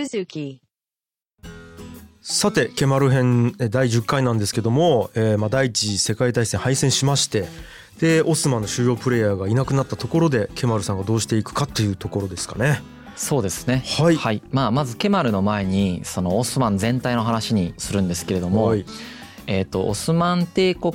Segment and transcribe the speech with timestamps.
[0.00, 0.60] Suzuki.
[2.22, 7.46] さてケマル編え第10回なんですけども、えーまあ、第一次世界大戦敗戦しまして
[7.98, 12.82] でオスマンの主要プレイヤーがいなくなったところでケマルさんがどうしていくかっていうところですかね。
[13.16, 13.82] そうですね。
[13.98, 14.42] はい。
[14.50, 18.86] まあ、まずケマルの前にそのオスマン全体の話にするんですけれども、はい。
[19.46, 20.94] えー、とオスマン帝国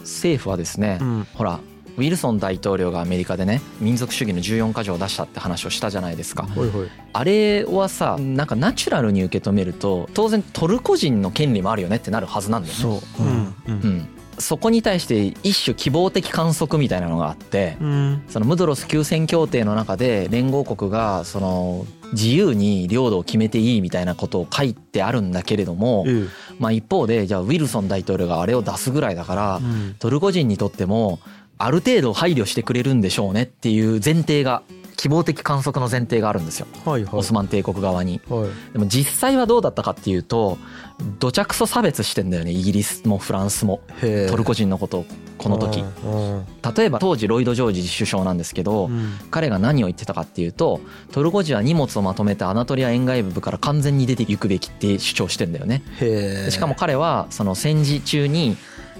[0.00, 1.26] 政府はですね、うん。
[1.34, 1.58] ほら
[1.96, 6.42] ウィルソン大統領がアメリカでね民族主義の14か条を出したって話をしたじゃないですか。
[6.44, 6.88] はいはい。
[7.12, 12.80] あれはさなんかナチュラルに受け止めると当然トルコ人の権利もあるよねってなるはずなんだよね。
[12.80, 13.32] そう、ううん。
[13.32, 13.74] んううん。
[13.98, 18.22] ん、そこに対して一種希望的観測みたいなのがあってうん。
[18.28, 26.26] そのムドロス休戦協定の中で連合国がその自由に領土を決めていいみたいなことを書いてあるんだけれども、え
[26.60, 29.94] まあ、一方でじゃあウィルソン大統領があれを出すぐらいだからえうん。
[30.00, 31.20] トルコ人にとっても
[31.58, 34.62] ある程度配慮してくれるんでしょうねっていう前提が
[34.96, 36.66] 希望的観測の前提があるんですよ。
[36.84, 37.14] はいはい。
[37.14, 38.20] オスマン帝国側に。
[38.28, 38.72] はい。
[38.72, 40.56] でも実際はどうだったかっていうと
[41.18, 43.80] どちゃくそ差別してんだよねイギリスもフランスも。
[44.00, 45.84] トルコ人のことをこの時。
[46.76, 49.14] 例えば当時ロイド・ジョージ首相なんですけどうん。
[49.30, 50.80] 彼が何を言ってたかっていうと
[51.12, 55.82] トルコ人は荷物をまとめてアナトリア沿岸部から完全に出ていくべきって主張してんだよね。
[56.50, 58.56] しかも彼はその戦時中に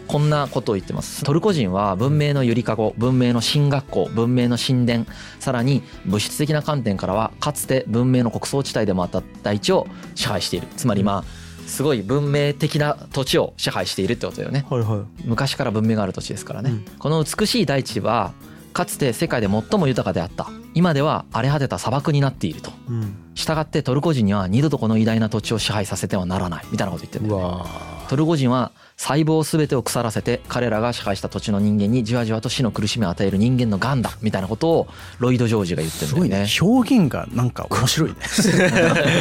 [0.07, 1.25] こんなことを言ってます。
[1.25, 5.07] トルコ人は文明のゆりかご文明の進学校文明の神殿
[5.41, 10.69] さらに物質的な観点からはかつて文明の穀倉地帯でもあった大地を支配している。
[10.77, 14.67] つまりまあすごい文明的な土地を支配しているってことだよね。
[14.69, 15.23] はいはい。
[15.25, 16.85] 昔から文明がある土地ですからね、うん。
[16.99, 18.33] この美しい大地は
[18.73, 20.49] かつて世界で最も豊かであった。
[20.75, 22.73] 今では荒れ果てた砂漠になっていると。
[22.89, 23.17] うん。
[23.35, 26.65] したがってトルコ人には二度とこの偉大な土地を支配させてはならない。
[26.71, 27.47] みたいなこと言ってるんだよね。
[27.47, 27.67] うわ
[28.09, 36.31] トルコ人は細胞全てを腐らせて彼らが支配した土地の人間にじわじわと死の苦しみを与える人間の癌だみたいなことをロイド・ジョージが言ってるんすごいね。
[36.31, 36.51] だよね。
[36.61, 38.17] 表現がなんか面白いね。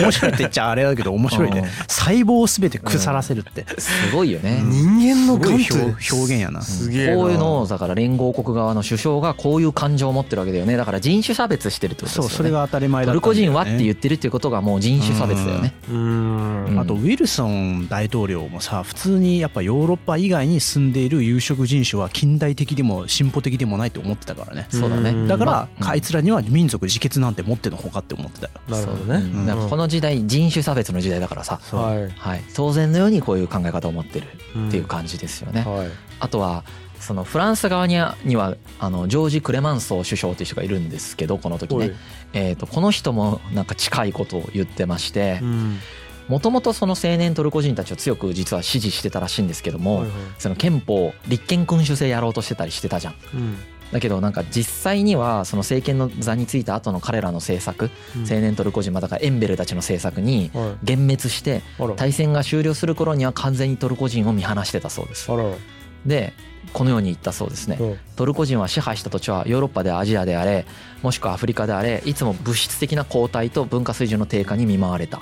[0.02, 1.60] 面白いって言っちゃあれだけど面白いね。
[1.60, 3.66] うん細胞を全て腐らせるって。
[3.80, 4.62] すごいよね。
[4.66, 6.62] 人間のすごい眼って表表現やな。
[6.62, 7.16] すげえな。
[7.16, 10.78] こういうのをだから連合国側の首相がこういう感情を持ってるわけだよね。
[10.78, 12.30] だから人種差別してるってことですよね。
[12.30, 13.16] そうそれが当たり前だね。
[13.16, 15.74] ルコ人はって言ってるっていうことがもう人種差別だよね。
[15.90, 16.66] うん。
[16.66, 16.80] うん。
[16.80, 24.68] あとウィルソン大統領もさ普通にやっぱヨーロッパ以外に住んでいる有色人種は近代的でも進歩的でもないと思ってたからね。
[24.70, 25.12] そうだね。
[25.12, 25.28] ん。
[25.28, 28.52] だからまああいつらには民族自決なんて持ってのほかって思ってたよ。
[28.68, 29.16] なるほどね。
[29.16, 29.20] う。
[29.20, 29.46] ん。
[29.46, 34.28] だからこの時代人種差別の時代だからさ、はいはい、当然のようにこういう考え方を持ってる
[34.68, 35.62] っていう感じですよね。
[35.62, 35.88] はい。
[36.20, 36.64] あとは
[37.00, 41.92] そのフランス側にはにはあのジョージ・クレマンソー首相という人がいるんですけどこの時ね、
[42.32, 45.40] えー、とこの人もなんか近いことを言ってまして。
[45.42, 45.80] うん
[46.28, 50.12] もともとその青年トルコ人たちを強く実は支持してたらしいんですけども、はいはい。
[50.40, 53.16] その憲法立憲君主制やろうとしてたりしてたじゃん。
[53.34, 53.58] うん。
[53.92, 58.22] だけどなんか実際にはその政権の座についた後の彼らの政策うん。
[58.22, 60.66] 青年トルコ人まあだからエンベルたちの政策にはい。
[60.82, 61.96] 幻滅してあら。
[61.96, 65.30] 大戦が終了する頃には完全にトルコ人を見放してたそうです。
[66.06, 66.34] で
[66.74, 67.78] このように言ったそうですね。
[67.80, 68.00] うん。
[68.16, 70.66] トルコ人は支配した土地はヨーロッパでアジアであれ
[71.02, 75.22] もしくはアフリカであれいつも物質的な後退と文化水準の低下に見舞われた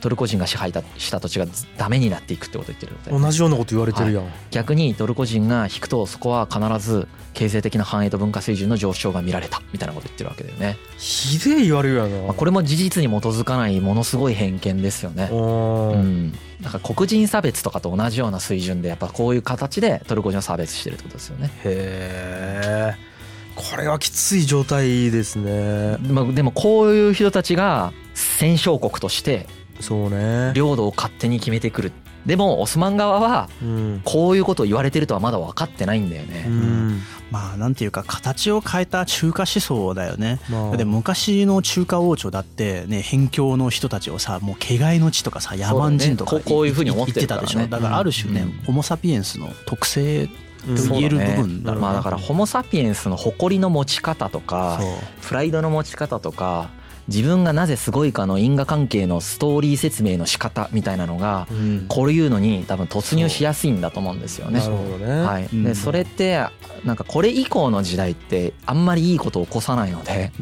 [0.00, 3.10] トルコ人が支配した土地がダメになっていくってことを言ってるので。
[3.10, 4.24] うん同じようなこと言われてるやん。
[4.50, 12.22] 逆にトルコ人が引くとそこは必ず経済的な繁栄と文化水準の上昇が見られたみたいなこと言ってるわけだよね、ひでえ言われるやな。
[12.22, 15.28] まあ、これも事実に基づかないものすごい偏見ですよね。
[15.30, 16.26] ううん。
[16.28, 16.32] ん
[16.62, 21.52] だから黒人差別とかと同じような水準でやっぱこういう形でトルコ人を差別してるってことですよね。
[21.64, 23.18] へえ。
[23.54, 25.96] これはきつい状態ですね。
[25.98, 29.46] まあでもこういう人たちが戦勝国として
[29.80, 30.52] そうね。
[30.54, 31.92] 領土を勝手に決めてくる。
[32.26, 34.02] でもオスマン側はうん。
[34.04, 37.00] こういうことを言われてるとはまだ分かってないんだようね、ん。
[37.30, 40.40] まあなんていうか形を変えた中華思想だよね。
[40.50, 40.76] まあ。
[40.76, 47.66] で昔の中華王朝だってね辺境の人たちをさもう毛がいの地とかさ野蛮人とかこうこういうふうに思って言ってたでしょ？
[47.66, 48.64] だからある種ね、うん。
[48.66, 50.28] ホモ・サピエンスの特性
[50.66, 51.36] うんと言えるそうだね。
[51.36, 51.86] 部分だろうね。
[51.86, 54.80] まあだからホモ・サピエンスの誇りの持ち方とか
[55.22, 56.68] プライドの持ち方とか
[57.08, 61.86] 自分がなぜすごいかの因果関係のストーリー説明の仕方みたいなのがうん。
[61.88, 64.60] こういうのに多分突入しやすいんだと思うんですよね。
[64.60, 65.64] はい、うん。
[65.64, 66.44] でそれって
[66.84, 70.32] なんかこれ以降の時代ってあんまりいいことを起こさないので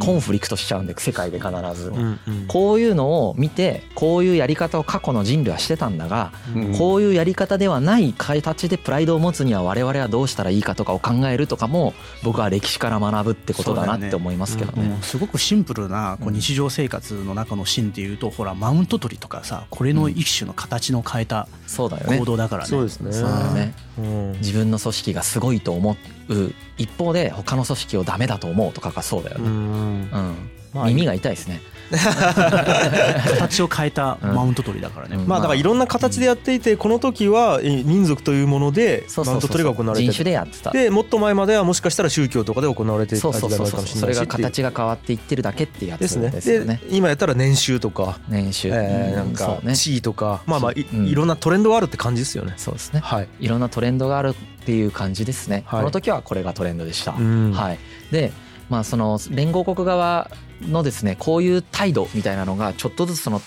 [0.00, 1.90] コンフリクトしちゃうんで世界で必ず。
[1.90, 1.96] うん
[2.26, 2.46] うん。
[2.48, 6.78] こういうのを見てこういうやり方を過去の人類はしてたんだがうん。
[6.78, 11.92] こういうやり方ではない形でプライドを持つには我々はどうしたらいいかとかを考えるとかも
[12.22, 14.98] 僕は歴史から学ぶってことだなって思いますけどね。
[15.02, 22.24] すごくシンプルなこう日常生活の中のシーンでいうとほらマウント取りとかさこれの一種の形の変えたそうだよね行。
[22.24, 23.74] 動だからねそうですねそうだよね。
[23.98, 25.96] うん自分の組織がすごいと思
[26.28, 26.34] う
[26.78, 29.48] 一方で他の組織をダメだと思うとかがそうだようね。
[29.48, 30.50] んうん。
[30.72, 31.60] まあ耳が痛いですね。
[31.98, 35.26] 形を変えたマウント取りだからね、うん。
[35.26, 40.70] まあだからいろんな形でやっていてこの時はえ民族というものでマウント取りが行われて人種でやってた。
[40.70, 46.30] でもっと前まではもしかしたら宗教とかで行われていたそうそう時代るかそうそうそれもしれないしっていうが形が変わっていってるだけっていうやつですね。
[46.30, 46.80] ですよね。
[46.88, 48.18] で今やったら年収とか。
[48.28, 48.68] 年収。
[48.68, 50.42] えーなんか地位とか。
[50.46, 52.54] まあまあいろんなトレンドがあるって感じですよね。
[52.56, 53.00] そうですね。
[53.00, 53.28] はい。
[53.40, 55.80] いろんなトレンドがあるっていう感じですね、はい。
[55.80, 57.52] この時はこれがトレンドでした、うん。
[57.52, 57.78] はい、
[58.12, 58.32] で
[58.70, 60.30] まあその連合国側
[60.68, 63.40] のですねこういう態度みたいなのがちょっとずつその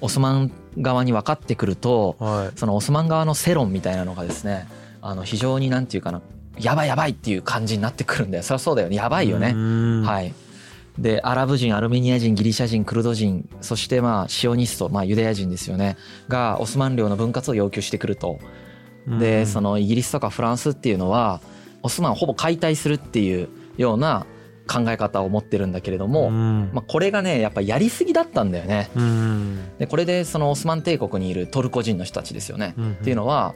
[0.00, 2.58] オスマン側に分かってくるとはい。
[2.58, 4.68] そのオスマン側の世論みたいなのがですね
[5.00, 6.20] あの非常になんていうかな
[6.58, 8.42] やばいやばいっていう感じになってくるんだよ。
[8.42, 8.96] そりゃそうだよね。
[8.96, 10.02] やばいよね、うん。
[10.02, 10.34] はい。
[10.98, 15.96] でアラブ人アルメニア人ギリシャ人クルド人そしてまあシオニストまあユダヤ人ですよね。
[16.28, 18.40] がオスマン領の分割を要求してくると。
[19.06, 21.40] でそのイギリスとかフランスっていうのは
[21.82, 23.48] オスマンをほぼ解体するっていう
[23.78, 24.26] ような
[24.68, 26.70] 考え方を持ってるんだけれども、うん。
[26.72, 28.90] まあ、これがねやっぱやりすぎだったんだよね。
[28.94, 29.78] うん。
[29.78, 32.74] でこれでそのオスマン帝国にいるトルコ人の人たちですよね。
[32.76, 33.54] うんっていうのは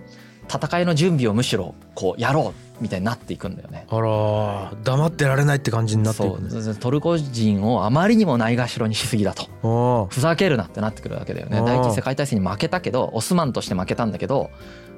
[0.53, 3.87] 戦いの準備をむしろこうやろうみたいになっていくんだよね。
[3.89, 6.49] あら黙ってられないって感じになっていそくね。
[6.49, 6.77] う。
[6.77, 9.47] トルコ人をあまりにもないがしろにしすぎだと。
[9.63, 11.63] あふざけるなってなってくるわけだよね。
[11.65, 14.51] 第一次世界大戦に負けたけどオスマンとして負けたんだけど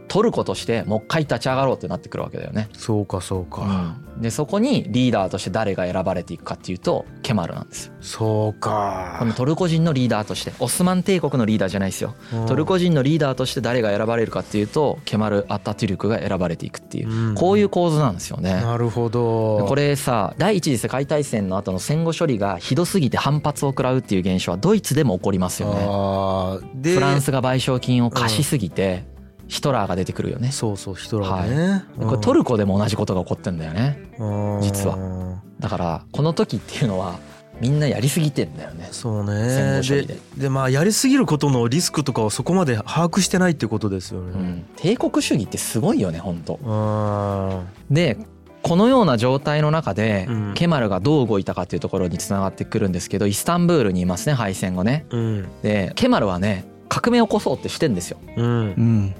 [0.08, 2.68] トルコとしてもう一回立ち上がろうってなってくるわけだよね。
[2.72, 3.96] あそうかそうか。
[4.18, 7.94] でそこにリーダーとして誰が選ばれていくかっていうとケマルなんですよ。
[8.00, 12.14] そうこかのトルコ人のリーダーとしてオスマン帝国のリーダーじゃないですよ。
[12.46, 17.34] トルコ人のリーダーとして誰が選ばれるかっていうとケマル・アッタトゥルクが選ばれていくっていううん。
[17.34, 18.52] こういう構図なんですよね。
[18.60, 19.66] なるほど。
[19.66, 26.92] これさ第一次世界大戦の後の戦後処理がひどすぎて反発を食らうっていう現象はドイツでも起こりますよね。
[26.94, 29.12] フランスが賠償金を貸しすぎて
[29.54, 30.50] ヒトラーが出てくるよね。
[30.50, 34.10] そうそうヒトラーね、これトルコでも同じことが起こってんだよね。
[34.18, 35.38] ル実は。
[35.60, 37.20] だからこの時っていうのは
[37.60, 38.88] みんなやりすぎてんだよね。
[38.90, 40.02] そう戦ねで。
[40.02, 46.58] ででまあやりすぎることのリスクとかをそこまで把握してないってことですよね、うん、帝国主義ってすごいよね本当。
[46.64, 47.62] あ
[47.92, 48.18] で
[48.62, 50.54] このような状態の中で、うん。
[50.54, 55.06] ケマルがどう動いたかっていうところにつながってくるんですけどイスタンブールにいますね敗戦後ね。
[55.10, 55.48] ーうん。
[55.62, 58.18] でケマルはね革命を起こそうってしてんですよ。
[58.36, 58.46] うん。
[58.46, 59.14] うん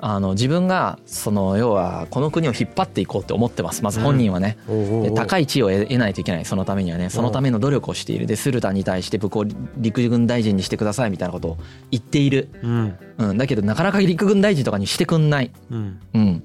[0.00, 3.82] あの自分がその要はこの国を引っ張っていこうって思ってます。
[3.82, 4.56] まず本人はね。
[5.02, 6.44] で高い地位を得得ないといけない。
[6.44, 8.26] そのためにはねそのための努力をしている。
[8.26, 9.44] でスルタンに対して僕を
[9.76, 11.58] 陸軍大臣にしてくださいみたいなことを
[11.90, 12.98] 言っている、うん。
[13.18, 16.00] うん、だけどなかなか陸軍大臣とかにしてくんない、うん。
[16.14, 16.42] うん、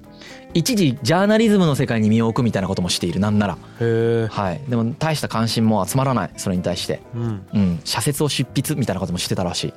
[0.52, 3.20] 一時ジャーナリズムの世界に身を置くみたいなこともしている。
[3.20, 6.30] なんなら、へえはい、でも大した関心も集まらない。
[6.36, 7.46] それに対して、うん。
[7.54, 9.74] うん、社説を執筆みたいなこともしてたらしい、うん、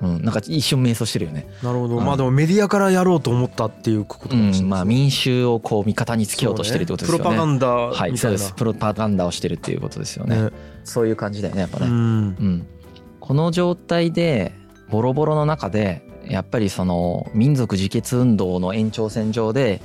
[0.00, 1.98] なんか一瞬迷走してるよね、なるほど。
[1.98, 2.04] うん。
[2.04, 7.24] まあでもメディアからやろうと思ったっていうことかもしれないうん、まあ民衆をこう味方につけようとしてるってことですよね。
[7.24, 8.52] プロパガンダはいそうです。
[8.52, 10.42] プロパガンダをしてるっていうことですよね。
[10.42, 10.50] ね。
[10.84, 11.92] そういう感じだよねやっぱね、うん。
[11.92, 12.66] うん、
[13.20, 14.54] この状態で
[14.90, 19.80] ボロボロの中でやっぱりその民族自決運動の延長線上で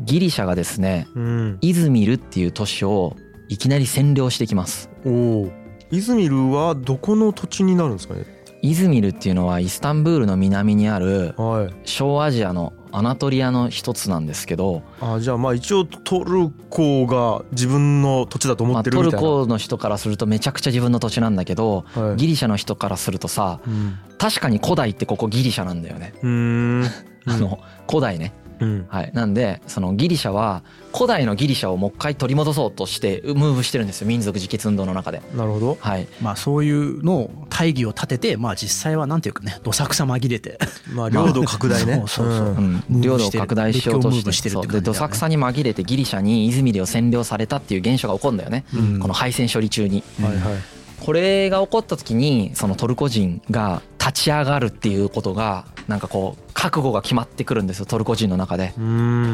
[0.00, 1.58] ギリシャがですねうん。
[1.62, 3.16] イズミルっていう都市を
[3.48, 4.90] いきなり占領してきます。
[5.04, 5.52] おお
[5.90, 8.35] イズミルはどこの土地になるんですかね？
[8.70, 11.74] イズミルっていうのはイスタンブールの南にあるはい。
[11.84, 22.16] 小アジアのアナトリアの一つなんですけど、あじゃあまあ一応トルコが自分の土地だと思まあ、ってるみたいな、トルコの人からするとめちゃくちゃ自分の土地なんだけどはい。
[22.16, 23.98] ギリシャの人からするとさうん。
[24.18, 26.14] 確かに古代ってここギリシャなんだよね。
[26.22, 26.84] うーん。
[27.28, 28.86] あの古代ねうん。
[28.88, 30.62] はい、なんでそのギリシャは
[30.94, 35.22] 古代のギリシャをもう一回取り戻そうとしてムーブしてるんですよ民族自決運動の中で。
[35.34, 35.78] なるほど。
[35.80, 40.58] はい、まあそういうのを大義を立ててまあ実際はなんていうかねどさくさ紛れて。
[40.92, 41.96] まあ領土拡大ね。
[41.96, 42.46] そうそうそう。
[42.46, 42.56] うん。
[42.56, 44.72] うん、ムー領土を拡大しようとしてしてるってね。
[44.74, 48.98] でどさくさに紛れてギリシャにイズミリを占領されたっていう現象が起こるんだよね、うん。
[49.00, 50.02] この敗戦処理中に。
[50.20, 50.76] はいはい。
[51.00, 58.72] これが起こった時にそのトルコ人が立ち上がるっていうことがなんかこう覚悟が決まってくるんですよトルコ人の中で。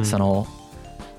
[0.05, 0.47] その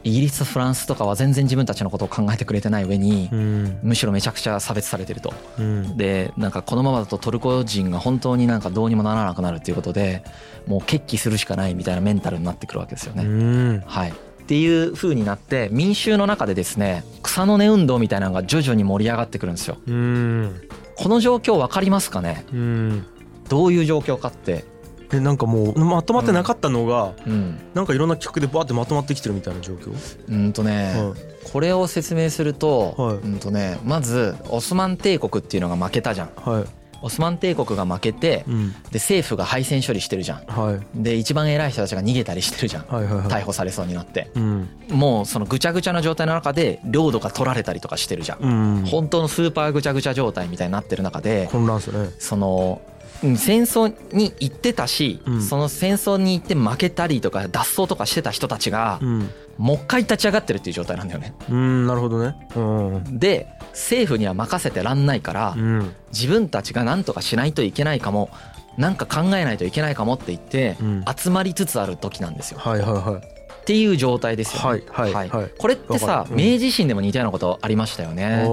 [0.04, 5.34] イギリスフランスとかは全然自分たちのことを考えてくれてない上にうんむしろめちゃくちゃ差別されてると。
[5.58, 10.26] うんでなんかこのままだとトルコ人が本当になんかどうにもならなくなるっていうことで
[10.68, 13.24] もう決起するしかないみたいなメンタルになってくるわけですようね。
[13.24, 14.14] んはい、っ
[14.46, 19.78] ていう風になって民衆の中でですね草の根運動みたいなのが徐々に盛り上がってくるんですよ。
[19.88, 20.62] うん
[20.98, 22.44] この状況分かりますかね？
[22.52, 23.06] うん
[23.48, 24.73] どういう状況かって。
[25.14, 29.94] えなんかもうまとまってなかったのがうん、なんかいろんな企画でバーってまとまってきてるみたいな状況？
[30.30, 31.50] うんとね、はい。
[31.52, 33.16] これを説明すると、はい。
[33.18, 36.30] うんとねまずオスマン帝国っていうのが負けたじゃん。
[36.36, 36.66] はい。
[37.06, 38.72] オスマン帝国が負けてうん。
[38.72, 40.46] で政府が敗戦処理してるじゃん。
[40.46, 40.80] はい。
[40.96, 42.86] で一番偉い人たちが逃げたりしてるじゃん。
[42.88, 43.28] はいはいはい。
[43.28, 44.32] 逮捕されそうになって。
[44.36, 44.70] うん。
[44.90, 48.40] もうそのぐちゃぐちゃな状態の中で領土が取られたりとかしてるじゃん。
[48.40, 48.86] うん。
[48.86, 52.10] 本当のスーパーぐちゃぐちゃ状態みたいになってる中で混乱ですよね。
[52.20, 52.93] そのうん
[53.38, 55.42] 戦争に行ってたし、うん。
[55.42, 59.30] その戦争に行って負けたりとか脱走とかしてた人たちがうん。
[59.58, 61.34] もう一回立ち上がってるっていう状態なんだよね。
[61.50, 62.36] うんなるほどね。
[62.56, 62.60] う
[63.00, 63.20] ん。
[63.20, 65.94] で政府には任せてらんないからうん。
[66.12, 68.30] 自分たちが何とかしないといけないかも
[68.78, 71.06] なんか考えないといけないかもって言ってうん。
[71.16, 72.60] 集まりつつある時なんですよ。
[72.60, 73.44] はいはいはい。
[73.64, 74.84] っていう状態ですよね。
[74.90, 75.50] はいはいはい。
[75.58, 76.36] これってわさうん。
[76.36, 78.46] 明治維新でも似たようなことありましたよね。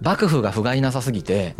[0.00, 1.54] 幕府が不甲斐なさすぎて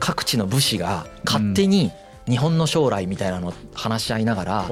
[0.00, 1.90] 各地の武士が勝手に
[2.26, 4.66] 日本の将来みたいなのを話し合いながら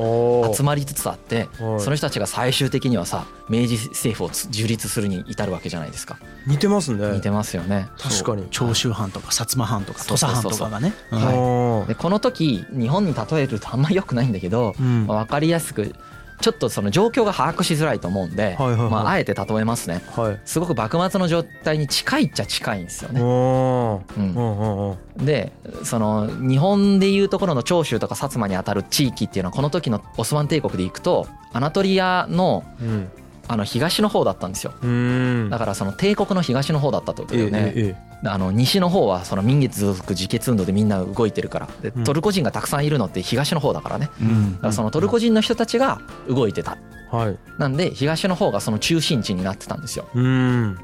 [0.55, 1.81] 集まりつつあってはい。
[1.81, 6.19] その人たちが最終的にはさ明治政府をつ樹立するに至るわけじゃないですか。
[6.47, 7.11] 似てますね。
[7.11, 7.89] 似てますよね。
[7.99, 8.47] 確かに。
[8.51, 10.95] 長州藩とか薩摩藩とか土佐藩とかがね。
[11.11, 11.89] うんはい。
[11.89, 15.95] でこの時日本に例えるとあんまり良くないんだけど分かりやすく
[16.43, 20.03] ちょっとその状況が把握しづらいと思うんでまああえて例えますね。
[20.15, 20.41] はい。
[20.45, 23.21] すごく幕末の状態に近いっちゃ近いんですよね。
[23.21, 25.25] うん。
[25.25, 25.53] で
[25.85, 33.11] その日本でいうところの長州とか薩摩にあたる地域っていうのはこの時のオスマン帝国でいくとアナトリアのうん
[33.53, 34.73] あの東の方だったんですよ。
[34.83, 35.51] うん。
[35.51, 42.05] だからその帝国の東の方だったってことだえよね、ええあの西の方はその民月族自決運動でみんな動いてるからでうん。
[42.05, 44.09] トルコ人がたくさんいるのって東の方だからね。
[44.21, 44.55] うん。
[44.55, 46.79] だからそのトルコ人の人たちが動いてた。
[47.13, 47.39] えはい。
[47.59, 50.09] なんで東の方がその中心地になってたんですよ。
[50.15, 50.79] うん。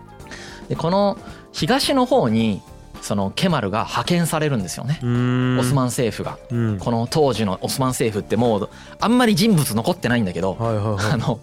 [0.68, 1.16] でこの
[1.52, 2.60] 東の方に
[3.00, 5.00] そのケマルが派遣されるんですよね。
[5.02, 5.58] うん。
[5.58, 6.38] オスマン政府が。
[6.50, 6.78] うん。
[6.78, 8.68] この当時のオスマン政府ってもう
[9.00, 11.12] あんまり人物残ってないんだけどはいはいはい。
[11.12, 11.40] あの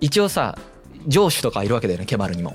[0.00, 0.58] 一応さ
[1.08, 2.54] 城主とかいるわけだよねケマルにも。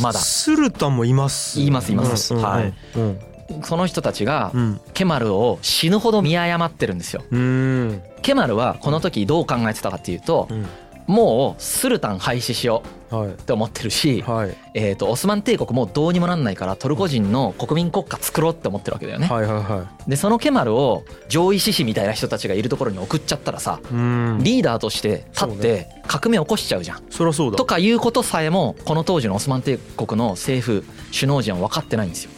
[0.00, 0.18] まだ。
[0.18, 1.60] スルタンもいます。
[1.60, 2.34] いますいます。
[2.34, 2.74] はい。
[2.96, 3.18] うん。
[3.62, 4.80] その人たちがうん。
[4.94, 7.24] ケマルを死ぬほど見誤ってるんですよ。
[7.30, 8.02] うん。
[8.22, 10.66] ケマルはこの時どう考えてたかっていうとうん。
[11.06, 12.88] もうスルタン廃止しよう。
[12.88, 14.56] はいって思ってるしはい。
[14.74, 19.26] えーとオスマン帝国もうどうにもなんないからトルコ人の国民国家作ろうって思ってるわけだよね。
[19.26, 27.02] はいはいはでそのケマルを上位志士みたいな人たちがいるところに送っちゃったらさリーダーとして立って革命起こしちゃうじゃん。
[27.10, 27.56] そりゃそうだ。
[27.56, 32.30] とかいうことさえもこの当時のオスマン帝国の政府首脳陣は分かってないんですよ。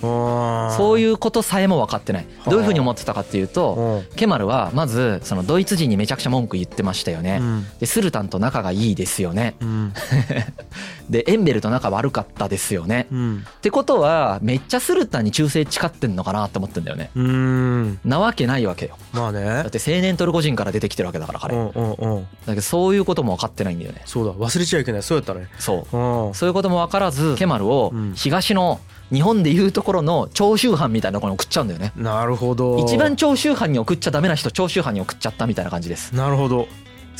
[0.77, 2.27] そうういうことさえも分かってない。
[2.47, 3.75] どういうふうに思ってたかっていうと
[4.11, 4.17] うん。
[4.17, 7.39] ケマルはまずそのドイツ人にめちゃくちゃ文句言ってましたよね。
[7.41, 7.67] うん。
[7.79, 9.55] でスルタンと仲がいいですよね。
[9.61, 9.93] うん
[11.09, 13.07] でエンベルと仲悪かったですよね。
[13.11, 13.45] うん。
[13.47, 17.11] ってことはめっちゃスルタンに忠誠誓ってんのかなって思ってんだよね。
[17.15, 18.01] うん。
[18.05, 18.97] なわけないわけよ。
[19.13, 19.45] まあね。
[19.45, 21.55] だって青年トルコ人から出てきてるわけだから彼。
[21.55, 22.27] だうんうんうん。
[22.47, 24.03] けどそういうことも分かってないんだよね。
[24.07, 24.33] そうだ。
[24.33, 25.03] 忘れちゃいけない。
[25.03, 25.49] そうやったね。
[25.59, 25.97] そう。
[25.97, 26.35] うん。
[26.35, 28.13] そういうことも分からずケマルをうん。
[28.15, 28.81] 東の
[29.13, 31.93] 日本でいうところの長州藩みたいなところに送っちゃうんだよね。
[31.97, 32.79] なるほど。
[32.79, 36.15] 一番長州藩に送っちゃダメな人長州藩に送っちゃったみたいな感じです。
[36.15, 36.69] なるほど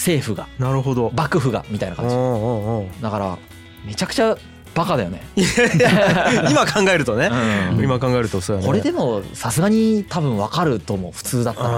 [0.01, 1.13] 政府がなるほど。
[1.15, 3.03] 幕府がみたいな感じ。
[3.03, 3.39] だから
[3.85, 4.35] めちゃくちゃ
[4.75, 5.21] バカだよね、
[6.49, 7.29] 今考えるとね。
[7.73, 7.85] うん。
[7.85, 8.67] 今考えるとそうやね。
[8.67, 11.13] これでもさすがに多分分かると思う。
[11.13, 11.69] 普通だったら、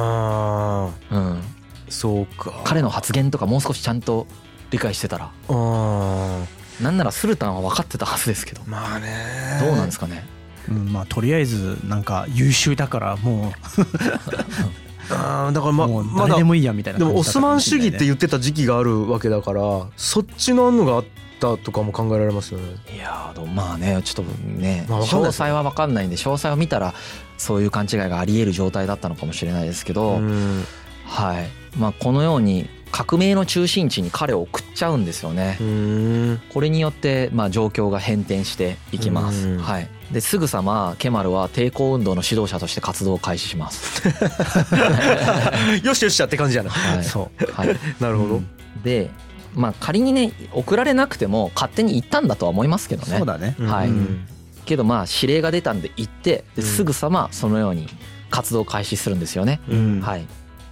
[1.10, 1.42] うん、
[1.88, 2.52] そうか。
[2.64, 4.28] 彼の発言とかもう少しちゃんと
[4.70, 5.32] 理解してたら。
[5.48, 8.62] なんならスルタンは分かってたはずですけど。
[8.66, 9.58] まあね。
[9.60, 10.24] どうなんですかね。
[10.68, 13.52] うんまあとりあえずなんか優秀だからも
[15.10, 21.04] あーだからまうもうまだ誰でもいいやみたいなでもオスマン主義って言ってた時期があるわけだからそっちののがあっ
[21.40, 22.76] たとかも考えられますよね。
[22.94, 26.94] いやーどうまあねちょっとねまあ詳細は分かんないんで詳細を見たら
[27.36, 30.64] そういう勘違いがあり得る状態だったのかもしれないですけど、うん。
[31.04, 31.48] はい。
[31.76, 35.56] まあこのように革命の中心地に彼を送っちゃうんですよね。
[35.60, 35.64] う。
[35.64, 36.40] ん。
[36.52, 39.48] これによってまあ状況が変転していきます。
[39.48, 39.58] うん。
[39.58, 39.88] はい。
[40.12, 44.02] ですぐさまケマルは抵抗運動の指導者として活動を開始します。
[45.82, 47.04] よしよっしゃって感じやなはい。
[47.04, 47.76] そうはい。
[47.98, 48.42] なるほど
[48.84, 49.10] で、
[49.54, 53.16] まあ仮にね送られなくても勝手に行ったんだとは思いますけどね。
[53.18, 54.26] そうだねはいうん
[54.64, 57.88] けどまあ指令が出たんで行ってすぐさまそのように
[58.30, 59.60] 活動を開始するんですよね。
[59.68, 60.26] うんはい。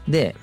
[0.07, 0.37] で。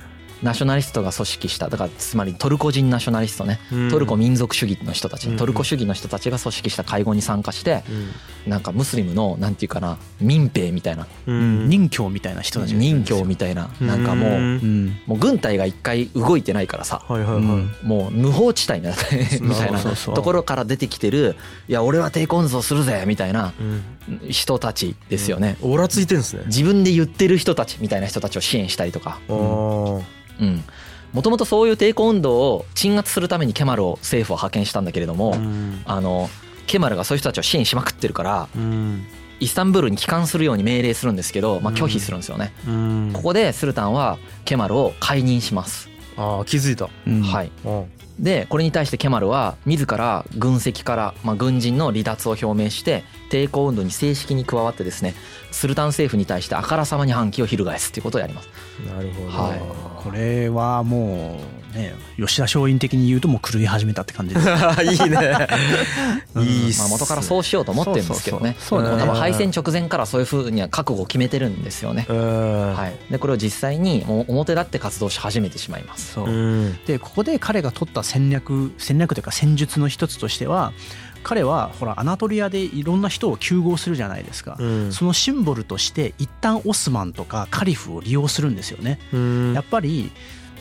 [0.43, 3.59] ナショナリストが組織しただからつまりトルコ人ナショナリストね。
[3.71, 3.89] うん。
[3.89, 5.37] トルコ民族主義の人たち、うん。
[5.37, 7.83] トルコ主義の人たちが組織した会合に参加して
[8.45, 8.51] うん。
[8.51, 11.69] なんかムスリムのなんていうかな民兵みたいなうん。
[11.69, 14.97] 任教みたいな人たち任教みたいななんかもううん。
[15.05, 17.03] もう軍隊が一回動いてないからさ
[17.83, 21.35] もう無法地帯みたいなところから出てきてる
[21.67, 23.83] いや俺は抵抗運動するぜみたいなうん
[24.29, 25.57] 人たちですよね。
[25.61, 26.43] オーラついてんですね。
[26.47, 29.19] 自分で言ってる人たちみたいな人たちを支援したりとか。
[29.29, 29.33] う
[30.45, 30.63] ん。
[31.13, 35.81] もともとそういう抵抗運動を鎮圧するためにケマルを政府は派遣したんだけれども、うん。
[35.85, 36.29] あの
[36.67, 39.05] ケマルがそういう人たちを支援しまくってるからうん。
[39.39, 43.11] イスタンブールに帰還するように命令するんですけど、まあ、拒否するんですよね、うん。
[43.13, 46.89] ここでスルタンはケマルを解任します、ああ気づいた。
[47.05, 47.21] うん。
[47.21, 47.51] はい。
[47.63, 55.13] うんでこれに対してケマルは自ら軍籍から、まあ、軍人の離脱を表明して抵抗運動に正式に加わってですね
[55.51, 58.49] スルタン政府に対してあからさまに反旗を翻すっていうことをやります。
[58.85, 60.03] なるほど、はい。
[60.03, 64.47] これはもうね吉田松陰的に言うともう狂い始めたって感じです。
[65.03, 65.47] いいね。
[66.35, 66.43] うん。
[66.43, 68.55] いいっすまあ、元からそうしようと思ってるんですけどね。
[68.59, 68.99] そうそうそう。
[68.99, 72.73] 多分敗戦直前からそういうふうには覚悟を決めてるんですよね、うん。
[72.75, 76.13] はい、でこれを実際にもう表立って活動し始めてしまいます。
[76.13, 76.29] そう。
[76.29, 76.79] うん。
[76.85, 80.73] でここで彼が取った戦略戦略というか戦術の一つとしては
[81.23, 84.91] 彼はほらアナトリアでいろんな人を救合するじゃないですか、うん。
[84.91, 88.99] そのシンボルとして一旦オスマンとかカリフを利用するんですよね。
[89.13, 89.53] うん。
[89.53, 90.11] やっぱり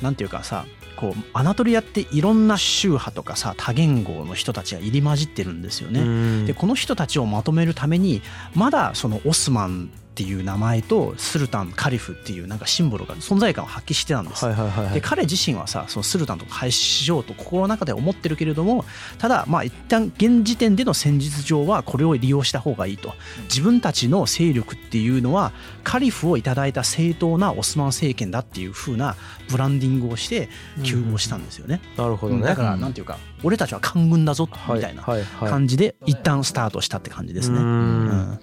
[0.02, 0.66] なんていうかさ
[0.96, 6.00] こうアナトリアっていろんな宗派とかさ多言語の人たちが入り混じってるんですよね。
[6.00, 8.22] うんでこの人たちをまとめるために
[8.54, 14.46] まだそのオスマンっていう名前とスルタンカリフっていうなんかシンボルが存在感を発揮してたんです。
[14.94, 18.86] で彼自身はさそのスルタンとか廃止しようと心の中で思ってるけれども
[19.18, 23.12] ただまあ一旦現時点での戦術上はこれを利用した方がいいと。
[23.50, 25.52] 自分たちの勢力っていうのは
[25.84, 29.16] カリフをいただいた正当なオスマン政権だっていう風な
[29.50, 30.48] ブランディングをして
[30.82, 31.82] 救合したんですよね。
[31.98, 32.42] なるほどね。
[32.42, 35.06] だからなんていうか俺たちは官軍だぞみたいな
[35.40, 37.58] 感じで一旦スタートしたって感じですね。
[37.58, 38.40] ううんん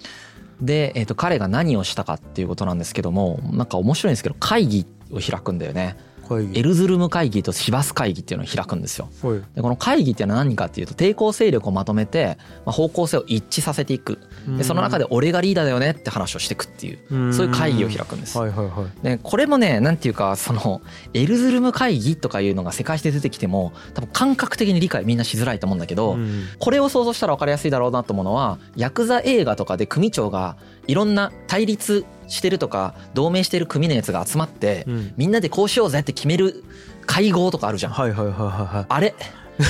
[0.63, 5.97] で、えー、と彼が何をしたかっていうことなんですけどもなんか面白いんですけど会議を開くんだよね。
[6.41, 9.09] エルズルム会議とシバス会議っていうのを開くんですよ。
[9.21, 9.41] はい。
[9.55, 14.19] でこの会議っていうのは何かっていうと抵抗勢力をまとめて、まあ、方向性を一致させていく。
[14.57, 18.37] でその中で俺がリーダーだよねって話をしていくっていうそういう会議を開くんです。
[18.37, 19.03] はいはいはい。
[19.03, 20.81] でこれもねなんていうかその
[21.13, 26.43] エルズルム会議とかいうのが世界史で出てきても多分感覚的に理解みんなしづらいと思うんだけど、うん。
[26.59, 35.13] これを想像したら分かりやすいだろうなと思うのはヤクザ映画とかで組長がいろんな対立してるとか同盟してる組のやつが集まってうん。
[35.17, 36.63] みんなでこうしようぜって決める
[37.05, 37.91] 会合とかあるじゃん。
[37.91, 38.85] はいはいはいはいはい。
[38.87, 39.13] あれ？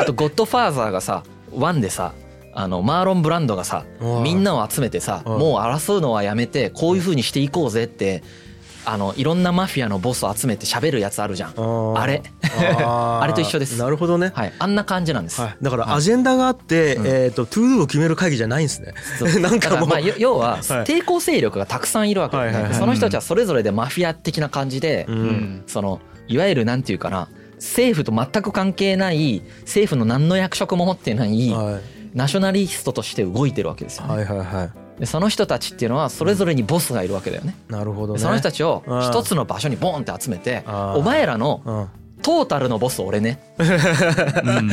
[0.00, 2.12] あと「ゴッドファーザー」がさワンでさ
[2.54, 8.22] あのマーロン・ブランドがさうんみんなを集めてさうんもう争うのはやめてこういう風にしていこうぜって
[8.84, 11.52] あのいろんなマフィアのボスを集めて喋るやつあるじゃん。
[11.52, 12.00] ー。
[12.00, 12.22] あれ。
[12.52, 13.78] あれと一緒です。
[13.78, 14.32] なるほどね。
[14.34, 15.40] はい、あんな感じなんです。
[15.40, 17.06] はい、だからアジェンダがあって、うん。
[17.06, 18.94] えっ、と to do を決める会議じゃないんですね。
[19.40, 19.88] なんかもう。
[19.88, 20.60] まあよ要ははい。
[20.84, 22.74] 抵抗勢力がたくさんいるわけで,、はいはいはい。
[22.74, 25.62] その人たちはそれぞれでマフィア的な感じで、うん。
[25.66, 31.78] そのいわゆるなんていうかな政府と全く関係ない政府の何の役職も持ってないは
[32.14, 34.14] ナショナリストとして動いてるわけですよい、ね。
[34.16, 37.56] はいはいはいでその人たちっていうのはそれぞれにボスがいるわけだよね。
[37.68, 38.20] なるほどね。
[38.20, 39.02] でその人たちをうん。
[39.02, 40.62] 一つの場所にボンって集めて
[40.94, 41.88] お前らのうん、
[42.22, 43.40] トータルのボス俺ね。
[43.58, 43.62] う
[44.62, 44.70] ん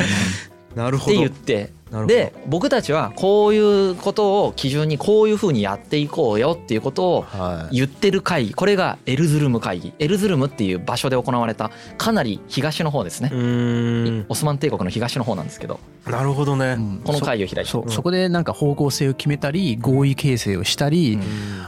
[0.75, 1.17] なるほど。
[1.17, 1.71] 言って。
[1.89, 2.07] なるほど。
[2.07, 7.75] で僕たちはこういうことを基準にこういうふうにやっていこうよっていうことをはい。
[7.77, 9.93] 言ってる会議これがエルズルム会議。
[9.99, 13.29] エルズルムっていう場所で行われたかなり東の方ですね。
[13.33, 14.25] うーん。
[14.29, 15.79] オスマン帝国の東の方なんですけど。
[16.05, 16.75] なるほどね。
[16.77, 17.01] うん。
[17.03, 17.71] この会議を開いた。
[17.71, 17.91] そう。
[17.91, 21.21] そこでなんか方向性を決めたり合意形成をしたり、うん。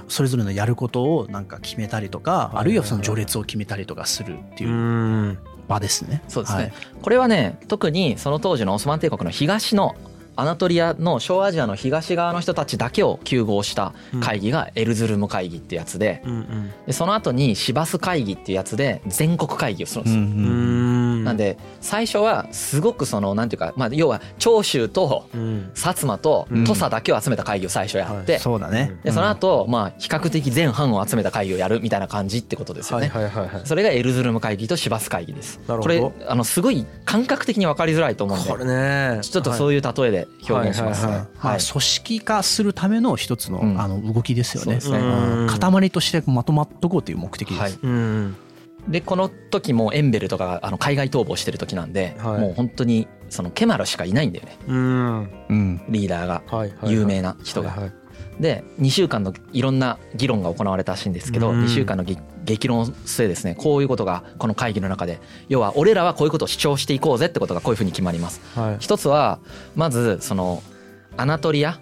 [0.07, 4.67] それぞれのやることをなんか決めたりとか、いあるいはその序列を決めたりとかするってう。
[4.67, 5.37] いうーん。
[5.71, 6.21] 場ですね。
[6.27, 9.95] そうですね、はいこれはね特にその当時のオスマン帝国の東の
[10.36, 16.71] アナトリアの小アジアの東側の人たちだけを救合した会議がエルズルム会議ってやつでうんうん。
[16.86, 20.21] でその後にシバス会議っていうやつで全国会議をするんですよ。
[20.21, 21.00] うーん。
[21.23, 25.71] なんで最初はすごくそのなんていうかまあ要は長州とうん。
[25.73, 28.97] 薩摩とうん土佐だけを集めた会議を最初やって、そうだね。
[29.03, 33.13] でその後まあ比較的全藩を集めた会議をやるみたいな感じってことですよはいね。
[33.13, 33.62] はいはいはい。
[33.65, 35.60] それがエルズルム会議とシバス会議です。
[35.67, 39.19] なるほどこれあのすごい感覚的に分かりづらいと思うんでこれね。
[39.21, 41.23] ちょっとそういう例えで表現しますね。
[41.41, 44.79] ま組織化するための一つの,、うんあの動きですよね。
[44.79, 47.60] そうですねうんうん塊としてまとまっとこうという目的です。
[47.60, 48.36] はいうん。
[48.88, 55.30] でこの時もエンベルとかがあの海外逃亡してる時なんで、はいもう本当にそのケマルしかいないんだよねうん。
[55.50, 56.91] うんリーダーがはいはいはい。
[56.94, 57.70] 有名な人が。
[57.72, 57.94] はいはい
[58.39, 68.41] で2週間のいろんな議論が行われたらしいんですけどうん2週間のぎ激論の末ですねこういうことがこの会議の中で要は俺らはこういうことを主張していこうぜってことがこういうふうに決まります。
[68.60, 68.78] はい。
[68.80, 69.39] 一つは
[69.76, 70.63] まずその
[71.17, 71.80] アナトリア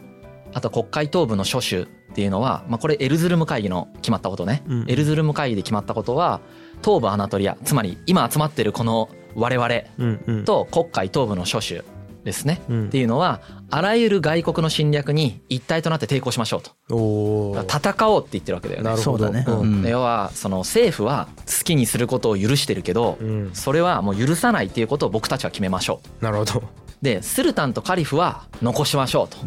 [0.54, 6.42] あと黒海東部の諸州っていうのは、まあ、これエルズルム会議の決まったことね、うんエルズルム会議で決まったことは
[6.84, 10.44] 東部アナトリアつまり今集まってるこの我々。
[10.44, 11.84] と黒海東部の諸州
[12.24, 12.88] ですね、うん。
[12.88, 17.64] っていうのはあらゆる外国の侵略に一体となって抵抗しましょうと。
[17.64, 18.90] 戦おうって言ってるわけだよね。
[18.90, 19.26] なるほど。
[19.26, 19.46] そうだね。
[19.48, 19.88] うん。
[19.88, 23.52] 要はその政府は好きにすることを許してるけど、うん。
[23.54, 26.24] それはもう許さないっていうことを僕たちは決めましょう。
[26.24, 26.64] なるほど。
[27.02, 29.38] でスルタンとカリフは残しましょうと。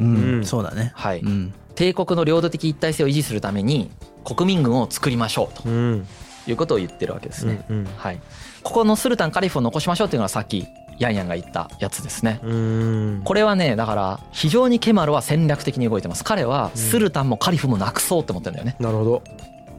[0.46, 0.94] そうだね。
[1.22, 1.52] うん。
[1.74, 3.90] 帝国の領土的一体性を維持するために
[4.24, 5.68] 国民軍を作りましょうと。
[5.68, 6.06] うん
[6.46, 7.64] いうことを言ってるわけですね。
[7.68, 8.20] うんはい、
[8.62, 10.66] ここのスルタンカリフを残しましょうっていうのはさっき
[10.98, 12.40] ヤンヤンが言ったやつですね。
[12.42, 13.22] うん。
[13.24, 16.24] これはねだから非常にケマルは戦略的に動いてます。
[16.24, 18.76] 彼はスルタンもカリフもなくそうって思ってるんだよね。
[18.78, 19.22] なるほど。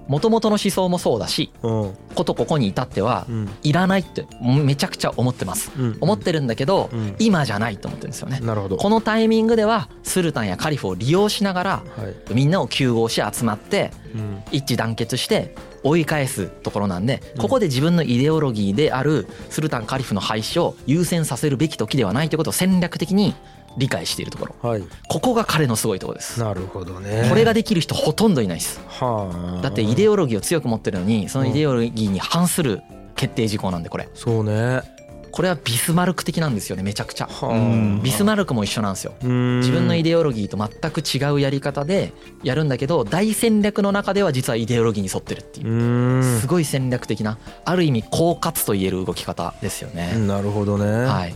[0.08, 1.98] もともとの思想もそうだしうん。
[2.14, 3.50] ことここに至ってはうん。
[3.64, 5.72] いらないってめちゃくちゃ思ってます。
[5.78, 5.98] うん。
[6.02, 7.16] 思ってるんだけどうん。
[7.20, 8.40] 今じゃないと思ってるんですよね。
[8.42, 8.78] なるほど。
[8.78, 12.34] このタイミングではスルタンやカリフを利用しながらはい。
[12.34, 14.44] みんなを救合し集まってうん。
[14.52, 23.36] 一致団結して追い返すところなんでうんここで自分のイデオロギーであるスルタンカリフの廃止を優先させるべき時ではないということを戦略的に
[23.78, 24.70] 理解しているところ。
[24.70, 24.84] はい。
[25.10, 26.40] ここが彼のすごいところです。
[26.40, 27.28] なるほどね。
[27.30, 28.80] これができる人ほとんどいないです。
[28.88, 29.62] はあ。
[29.62, 32.82] だってイデオロギーを強く持ってるのにそのイデオロギーに反する
[33.16, 34.10] 決定事項なんでこれ。
[34.14, 34.82] そうね
[35.34, 37.26] これはビスマルク的なんですよねめちゃくちゃ。
[37.26, 38.02] はうん。
[38.04, 39.14] ビスマルクも一緒なんですよ。
[39.24, 45.68] 自自分のイデオロギーと全く違うやり方でやるんだけど大戦略の中では実はイデオロギーに沿ってるっていう。
[45.68, 46.40] うん。
[46.40, 50.16] すごい戦略的なある意味狡猾と言える動き方ですよね。
[50.28, 50.86] なるほどね。
[50.86, 51.36] はい。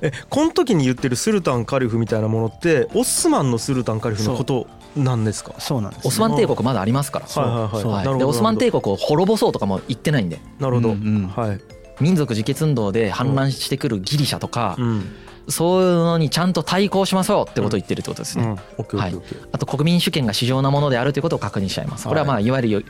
[0.00, 5.54] えこの時に言ってるスルタンカリフみたいなものってオスマンのスルタンカリフのことなんですか？
[5.58, 7.26] そうなんです、ね、オスマン帝国まだありますから。
[7.26, 8.18] はいはいはいはい。
[8.18, 10.38] でオスマン帝国を滅ぼそうとかも言ってないんで。
[10.60, 11.26] なるほど、うんうん。
[11.28, 11.60] はい、
[12.00, 15.04] 民族自決運動で反乱してくるギリシャとかうん。
[15.48, 18.44] そういうのにちゃんと対抗しましょうってことを言ってるってことですね。
[18.44, 19.48] うん、オッケーオッケーオッケー。
[19.52, 22.08] あと国民主権が至上なものであるということを確認しちゃいます。
[22.08, 22.86] これはまあはいわゆる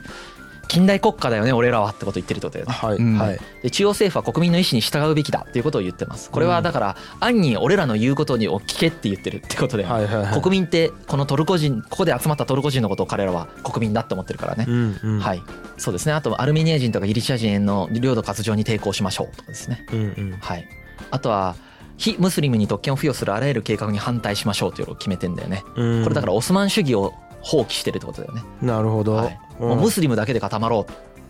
[0.67, 3.17] 近代国家だよね俺らはってことを言ってるってことですはい、うん。
[3.17, 3.39] はい。
[3.63, 6.29] で中央政府は国民の意思に従うべきだっていうことを言ってます。
[6.31, 10.41] これはだから暗に俺らの言うことにを聞けって言ってるってことで、はいはいはい。
[10.41, 15.19] 国民ってこのトルコ人ここで集まったトルコ人のことを彼らは国民だって思ってるからね、うんうん。
[15.19, 15.41] はい。
[15.77, 16.13] そうですね。
[16.13, 19.85] あとアルメニア人とかギリシャ人への領土割譲に抵抗しましょうとかですね。
[19.91, 20.37] うんうん。
[20.39, 20.67] はい。
[21.11, 21.55] あとは
[21.97, 25.63] 非ムスリムに特権を付与するあらゆる計画に反対しましょうというのを決めてんだよね。
[25.75, 26.03] うん。
[26.03, 27.13] これだからオスマン主義を
[27.45, 30.85] 放棄してるってことだよね、なるほど、はい、うんもうムスリムだけで固まろ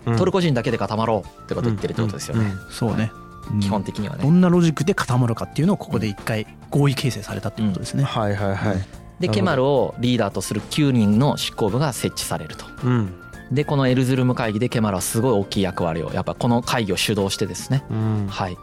[0.05, 0.11] う。
[0.11, 0.17] うん。
[0.17, 2.71] トルコ人だけで固まろうってことを言ってるってことですよね、うん。
[2.71, 3.11] そうね、
[3.51, 3.59] うん。
[3.59, 4.41] 基本的にはどねん。
[4.41, 8.85] なロジックで固まるかっていうのをここで一回合意形成されたっていうことですね、はいはいはい、
[9.19, 12.65] でケマルをリーダーとする9人の執行部が設置されると。
[12.83, 13.13] うん。
[13.51, 17.83] でこのエルズルム会議でケマルはすごい大きい役割をやっぱこの会議を主導してですね。
[17.91, 18.57] うん、はい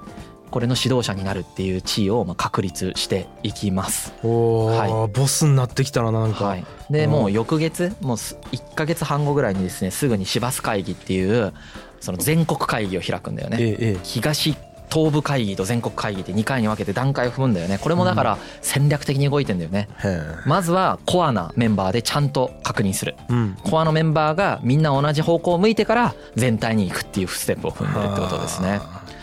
[0.52, 4.12] これの指導者になるっていう地位をまあ確立していきます。
[4.22, 7.10] はボスになってきたななんか、はい、でうん。
[7.10, 11.52] もう翌月もうす1か月半後ぐらいにですねすぐに市バス会議っていう
[12.00, 13.56] その全国会議を開くんだよね。
[13.60, 14.54] えええ東
[14.92, 17.78] 東部会議と全国会議って2回に分けて段階を踏むんだよね。
[17.78, 19.88] これもだから戦略的に動いてんだよね。
[20.04, 20.20] え。
[20.44, 23.16] へまずはコアなメンバーでちゃんと確認する。
[23.18, 23.56] えうん。
[23.64, 28.80] コアのメンバーがみんな同じ方向を向いてから全体に行くっていうステップを踏んでるってことですね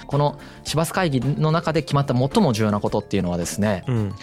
[0.09, 4.13] この市バス会議の中で決まった最も重要なことっていうのはですねうん。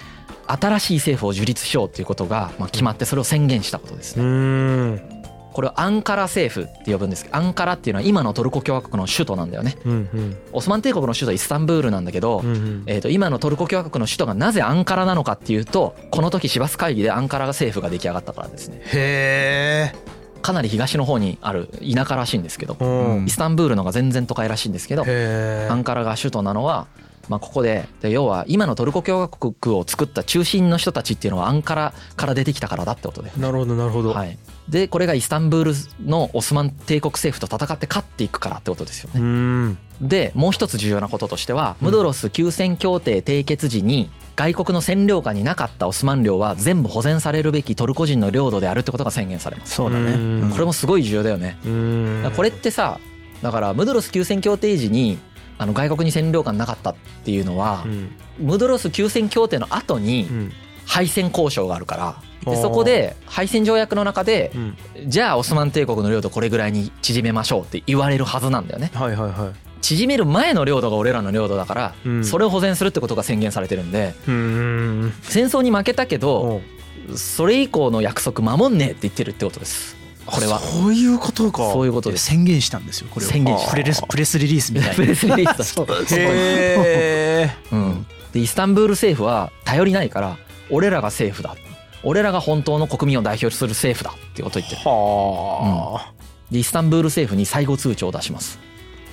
[0.48, 5.22] 新しい政府を樹立しようっていうことがまあ決まってそれを宣言したことですうねん。
[5.52, 9.76] これをアンカラ政府って呼ぶんですけどアンカラっていうのは今のトルコ共和国の首都なんだよね。
[9.84, 10.36] うんうん。
[10.52, 12.82] オスマン帝国の首都はイスタンブールなんだけど、うんうん。
[12.86, 18.82] えー、と今のトルコ共和国の首都がなぜアンカラなのかっていうとこの時市バス会議でアンカラ政府が出来上がったからですね。
[18.86, 20.15] へえ
[20.46, 23.26] かなり東の方にある田舎らしいんですけどうん。
[23.26, 26.86] イスタンブールのが全然都会らしいんですけどアンカラが首都なのは
[27.28, 33.32] まあここでで要は今のトルコ共和国を作った中心の人たちっていうのはアンカラから出てきたからだってことで。
[33.36, 35.72] なるほどなるほど、はい、でこれがイスタンブール
[36.04, 39.24] のオスマン帝国政府と戦って勝っていくからってことですようね。
[39.24, 39.78] ん。
[40.00, 49.74] でもう一つ重要なこととしてはうんムドロス休戦協定締結時に外国の占領下になかったオスマン領は全部保全されるべきトルコ人の領土であるってことが宣言されます。
[49.74, 50.50] そうだね、うん。
[50.50, 51.56] これもすごい重要だよね。
[52.36, 53.00] これってさ
[53.42, 55.18] だからムドロス休戦協定時に
[55.56, 58.10] あの外国に占領下なかったっていうのはうん。
[58.38, 60.52] ムドロス休戦協定の後にうん。
[60.84, 62.50] 敗戦交渉があるからあー。
[62.50, 64.76] でそこで敗戦条約の中でうん。
[65.06, 68.90] じゃあオスマン帝国の領土これぐらいに縮めましょうって言われるはずなんだよね。
[68.92, 72.24] はいはいはい縮める前の領土が俺らの領土だからうん。
[72.24, 75.12] それを保全するってことが宣言されてるんでうん。
[75.22, 76.62] 戦争に負けたけどお
[77.14, 79.96] それ以降の約束守んねえって言ってるってことです。
[80.26, 80.58] これは。
[80.58, 81.70] そういうことか。
[81.70, 82.26] そういうことです。
[82.26, 85.64] 宣言したんですよこれを宣言したプレレスプレスリリースみたいプなレスリリースだ。
[85.64, 85.86] そう。
[85.86, 90.36] へえうん、でイスタンブール政府は頼りないから
[90.70, 91.54] 俺らが政府だ。
[92.02, 94.82] 俺らが本当の国民を代表する政府だってことを言ってる。
[94.84, 96.12] はあ。
[96.50, 98.58] でイスタンブール政府に最後通帳を出します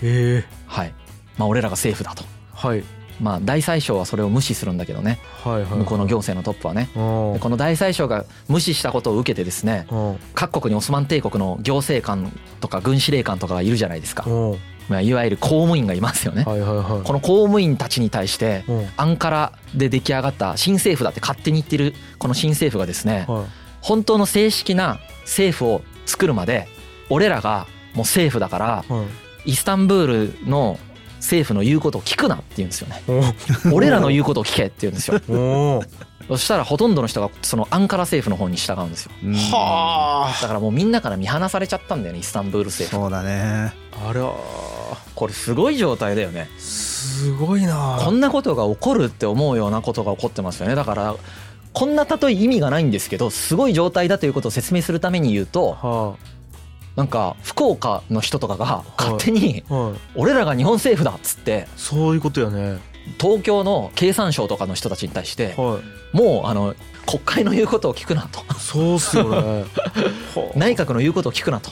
[0.03, 0.93] へえはい。
[1.37, 2.23] まあ俺らが政府だと。
[2.53, 2.83] はい。
[3.21, 5.19] まあ大宰相はそれを無視するんだけどね。
[5.43, 6.89] はいはい向こうの行政のトップはね。
[6.93, 10.19] この大宰相が無視したことを受けてですねうん。
[10.33, 14.57] 各国にオスマン帝国の行政官とか軍司令官とかがいるじゃないですか、うん。
[14.89, 16.43] まあ、いわゆる公務員がいますよね。
[16.43, 17.03] はいはいはい。
[17.03, 18.87] この公務員たちに対してうん。
[18.97, 23.45] アンカラで出来上がった新政府だって勝手に言ってるこの新政府がですねはい。
[23.81, 26.67] 本当の正式な政府を作るまで
[27.09, 30.79] 俺らがもう政府だからはいイスタンブールの
[31.17, 33.01] 政府の言うことを聞くなって言うんですよね。
[33.71, 35.19] お俺らの言うことを聞けって言うんですよ。
[36.27, 39.11] そしたらほとんどの人がそのアンカラ政府の方に従うんですよ。
[39.51, 43.03] はだからもうみんなから見放されちゃったんだよねイスタンブール政府。
[43.03, 43.73] そうだね。
[44.05, 44.31] ああら
[45.15, 46.49] これすごい状態だよね。
[46.57, 47.99] すごいな。
[48.01, 50.75] こんなことが起こるって思うようなことが起こってますよね。
[50.75, 51.15] だから
[51.73, 56.15] こんな例え意味がないんですけどすごい状態だということを説明するために言うとは
[56.95, 59.63] なんか福岡の人とかが勝手に
[60.15, 62.79] 俺らが日本政府だっつってそういうことやね。
[63.19, 65.79] 東京の経産省とかの人たちに対しては
[66.13, 66.15] い。
[66.15, 66.75] もうあの
[67.05, 68.41] 国会の言うことを聞くなと。
[68.55, 69.37] そうっすよね。
[69.65, 69.65] は
[70.55, 71.71] 内閣の言うことを聞くなと。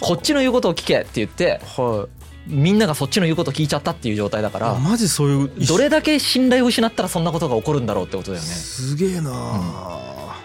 [0.00, 2.22] こっちの言うことを聞けって言ってはい。
[2.46, 8.48] みんながそっちの言うことを聞いちゃったっていう状態だからあマジそういうどれだけ信頼を失ったらそんなことが起こるんだろうってことだよね。
[8.48, 9.30] すげえな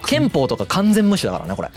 [0.06, 1.70] 憲法とか完全無視だからねこれ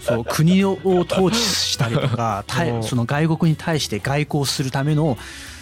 [0.00, 2.44] そう国を統治したりとか
[2.82, 5.18] その外国に対して外交するための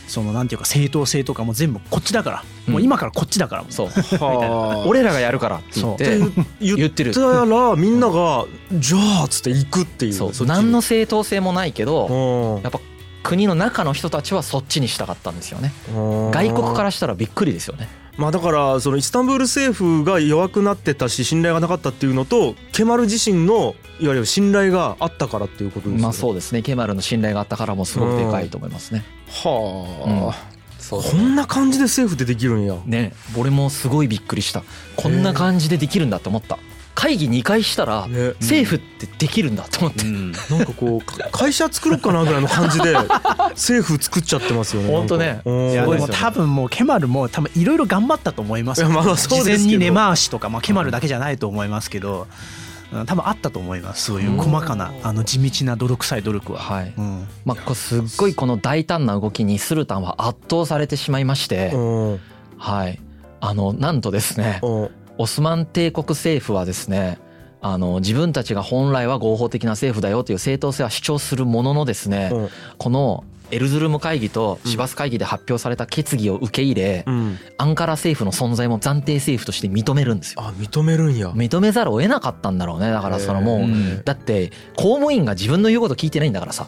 [0.08, 3.64] そのなんていうか正当性とかも全部こっちだから、もう今からこっちだから。
[3.70, 3.86] そう。
[4.22, 6.18] はあ 俺らがやるからって言っってて
[6.60, 7.10] 言言ってる。
[7.10, 10.12] ったらみんながじゃあっつって行くっていう。
[10.12, 10.46] そう。
[10.46, 12.62] 何の正当性もないけどうん。
[12.62, 12.80] やっぱ
[13.22, 15.72] 国の中の人たちはそっちにしたかったんですよね。
[15.94, 26.02] 外国からしたらびっくりですよねまあだからそのイスタンブール政府が弱くなってたし信頼がなかったっていうのとケマル自身のいわゆる信頼があったからっていうことですよね。
[26.02, 26.62] まあそうですね。
[26.62, 29.04] ケマルの信頼があったからもすごくでかいと思いますね。
[29.28, 32.76] はあ、そうこんな感じで政府ってできるんや。
[32.84, 33.14] ね。
[33.36, 34.62] 俺もすごいびっくりした。
[34.96, 36.58] こんな感じでできるんだと思った
[36.94, 38.34] 会議2回したらね。
[38.40, 40.04] 政府ってできるんだと思って。
[40.04, 40.32] うん。
[40.32, 42.94] なんかこうか会社作ろうかなぐらいの感じで
[43.52, 45.40] 政府作っちゃってますよねほんとね。
[45.44, 48.82] いやでも多分もうケマルも多分いろいろ頑張ったと思います。
[48.82, 52.26] よまあ事前に根回しとか、まあ、ケマルだけじゃないと思いますけど、
[52.92, 53.06] うん。
[53.06, 54.04] 多分あったと思います。
[54.04, 56.60] そういう細かなあの地道な泥臭い努力は。
[56.60, 56.92] はい。
[56.96, 57.26] うん。
[57.46, 61.70] まあすっごいこの大胆な動きにスルタンは圧倒されてしまいまして。
[61.72, 61.78] う
[62.14, 62.20] ん。
[62.58, 63.00] はい。
[63.40, 64.60] あのなんとですね。
[64.62, 67.18] うんオスマン帝国政府はですね
[67.60, 72.48] あの自分たちが本来は合法的な政府だよという正当性は主張するもののですねうん。
[72.76, 77.38] このエルズルム会議とシバス会議で発表された決議を受け入れうん。
[77.58, 80.40] アンカラ政府の存在も暫定政府として認めるんですよ。
[80.42, 81.28] あ認めるんや。
[81.28, 82.90] 認めざるを得なかったんだろうね。
[82.90, 86.66] だからそのもうへーだって公務員が自分の言うこと聞いてないんだからさ。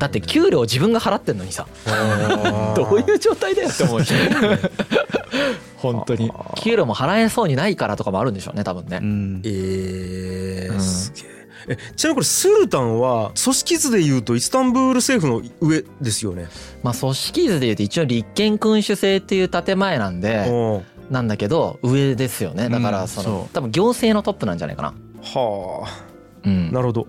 [0.00, 1.68] だって給料自分が払ってんのにさ。
[2.74, 4.12] どういう状態だよって思うし
[5.76, 6.30] 本当に。
[6.56, 8.98] 給料も払えそうにないからとかもあるんでしょうね多分ね。
[9.02, 9.42] うん。
[9.44, 10.80] えーうん。
[10.80, 11.36] すげえ。
[11.68, 16.46] えちなみにこれスルタンは組織図でいうとイスタンブール政府の上ですよね？
[16.82, 20.78] まあ組織図でいうと一応立憲君主制っていう建前なんでう。
[20.78, 22.68] んなんだけど上ですよね。
[22.68, 22.92] だかうん。
[22.92, 23.32] らそそう。
[23.34, 24.94] の多分行政のトップなんじゃないかな。
[25.22, 26.04] はあ。
[26.44, 26.72] うん。
[26.72, 27.06] なるほど。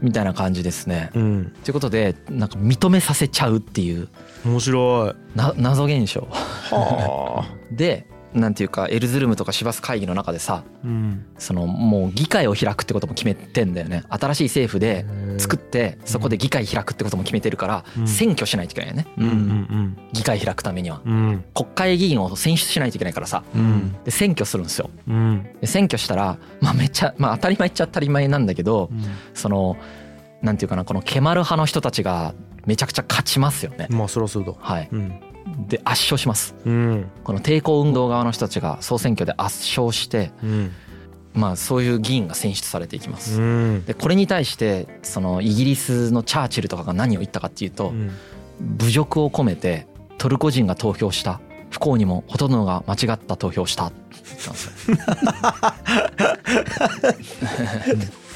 [0.00, 4.08] みたいな感じですねうんということでなんか認めさせちゃうっていう
[4.44, 5.36] 面白い。
[5.36, 7.54] な謎現象はあ。
[7.70, 11.26] でなんていうかエルズルムとかシバス会議の中でさうん。
[11.38, 14.04] そのもう議会を開くってことも決めてんだよね。
[14.08, 15.04] 新しい政府で
[15.38, 18.08] 作ってそこで議会開くってことも決めてるからうん。
[18.08, 19.06] 選挙しないといけないよね。
[19.18, 21.00] うんうん議会開くためには。
[21.54, 23.42] 国会議員を選出しないといけないからさ。
[23.54, 23.96] うん。
[24.04, 24.90] で選挙するんですよ。
[25.08, 25.46] うん。
[25.60, 28.90] で選挙したらまあめっちゃまあ当たり前っちゃ当たり前なんだけど
[29.34, 29.76] その
[30.42, 32.34] なんていうかなこのケマル派の人たちが
[32.66, 33.88] めちゃくちゃ勝ちますよね。
[33.90, 34.52] まあそりゃそうだ。
[34.58, 34.88] はい。
[34.92, 35.20] うん
[35.68, 36.54] で圧勝します。
[36.64, 37.10] うん。
[37.24, 40.72] この抵抗運動側の人たちが総選挙で圧勝してうん。
[41.34, 43.84] まあそういう議員が選出されていきまうすん。
[43.84, 48.10] でこれに対してそのイギリスのチャーチルとかが何を言ったかっていうとうん。
[48.78, 49.86] 侮辱を込めて
[50.18, 51.40] トルコ人が投票した。
[51.70, 53.92] 不幸にもほとんどが間違った投票をした。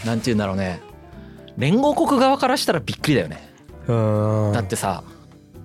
[0.07, 0.81] なんて言うんだろうね。
[1.57, 3.49] 連合国側からしたらびっくりだよね。
[3.89, 3.93] う
[4.51, 4.53] ん。
[4.53, 5.03] だってさ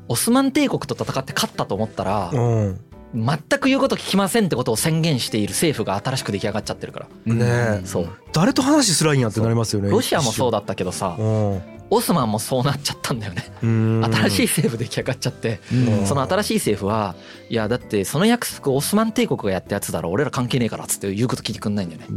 [0.10, 2.80] オスマン帝国と戦って勝ったと思ったらうん。
[3.14, 7.34] 全く言うこと聞きませんってことを宣言している政府が新しく出来上がっちゃってるから。
[7.34, 7.86] ねえ。
[7.86, 8.10] そう。
[8.34, 9.90] 誰と話すらいいんやってなりますよね。
[9.90, 10.60] ロシアもそうだ。
[10.60, 11.62] だったけどさうん。
[11.92, 13.52] オスマンもそうなっちゃったんだよね。
[13.64, 14.06] うん。
[14.06, 15.60] 新しい政府出来上がっちゃって。
[15.74, 16.06] うん。
[16.06, 17.16] その新しい政府は
[17.50, 22.08] いやだってその約束オスマン帝国がやったやつだろ俺ら関係ねえからっつって言うこと聞いてくんないんだよね。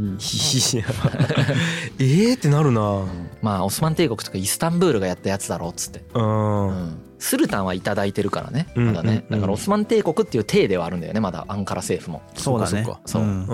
[1.99, 3.07] ええってなるな。
[3.41, 6.05] まあオスマン帝国とかイスタンブールがやったやつだろっつって。
[6.13, 6.69] うん。
[6.69, 8.67] うんスルタンはいただいてるからね。
[8.75, 9.25] うんまだね。
[9.31, 12.21] うんだからオスマン帝国っていう体ではあるんだよねまだアンカラ政府も。
[12.35, 12.85] そうだね。
[13.07, 13.25] そうう。
[13.25, 13.47] うん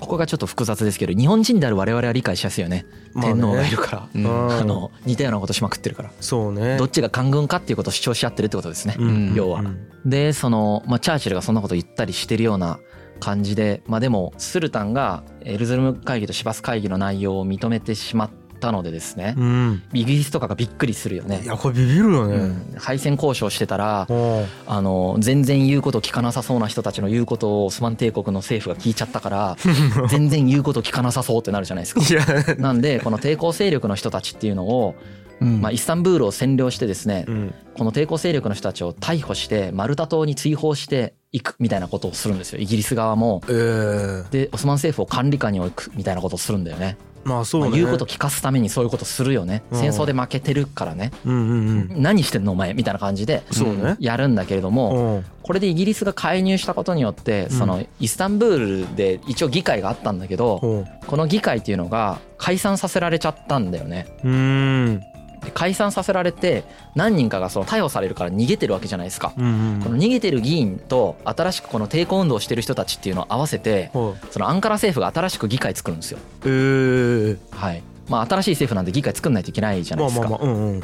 [0.00, 2.86] ここがちょっと複雑ですけど日本人である我々は理解しやすいよね。
[3.12, 3.32] まあね。
[3.34, 4.08] 天皇がいるから。
[4.14, 4.52] うん。
[4.52, 6.10] あの似たようなことしまくってるから。
[6.20, 6.78] そうね。
[6.78, 8.96] どっちが官軍かっていうことを主張し合ってるってことですね。
[8.98, 9.88] うん要はうん。
[10.06, 12.80] でその、まあ、チャーチルがそんなこと言ったりしてるような
[13.20, 18.30] 感じでまあでもスルタンがエルズルム会議とシバス会議の内容を認めてしまっ
[18.62, 19.82] たのでですねうん。
[19.92, 21.42] イギリスとかがびっくりするよね。
[21.44, 21.46] い。
[21.46, 22.74] やこれビビるよね、うん。
[22.78, 24.06] 敗戦交渉してたら
[24.66, 29.56] あの全然言うこと聞かなさそうな人たちの言うことをオスマン帝国の政府が聞いちゃったから
[30.08, 32.54] 全然言うこと聞かなさそうってなるじゃないですか。
[32.56, 34.94] なんでこの抵抗勢力の人たちっていうのを、
[35.40, 35.60] うん。
[35.60, 37.54] まあ、イスタンブールを占領してですねうん。
[37.76, 42.60] この抵抗勢力の人たちを逮捕してマルタ島に追放していくみたいなことをするんですよ。
[42.60, 43.42] イギリス側も。
[43.48, 46.96] えー、でオスマン政府を管理下に置くみたいなことをするんだよね。
[47.24, 49.62] まあそうね、まあ言うこと聞かすためにそういうことするよね。
[49.70, 49.80] うん。
[49.80, 51.10] 戦争で負けてるからね。
[51.24, 52.02] うんうんうん。
[52.02, 53.42] 何してんのお前みたいな感じで。
[53.98, 55.24] やるんだけれどもうん。
[55.42, 57.50] これでイギリスが介入したことによってうん。
[57.50, 60.76] そのイスタンブールで一応議会があったんだけどう。
[60.80, 64.06] んこの議会っていうのが解散させられちゃったんだよね。
[64.24, 65.00] うーん。
[65.00, 65.11] で
[65.50, 69.32] 解散させられて何人かがその逮捕されるから逃げてるわけじゃないですか。
[69.36, 76.18] うんうんこの逃げてる議員と新しくこの抵抗運動をしてる人たちっていうのを合わせてはいそのアンカラ政府が新しく議会作るんですよ。
[76.44, 77.82] えー、はい。
[78.08, 80.40] まあ新しい政府なんで議会作んないといけないじゃないですか。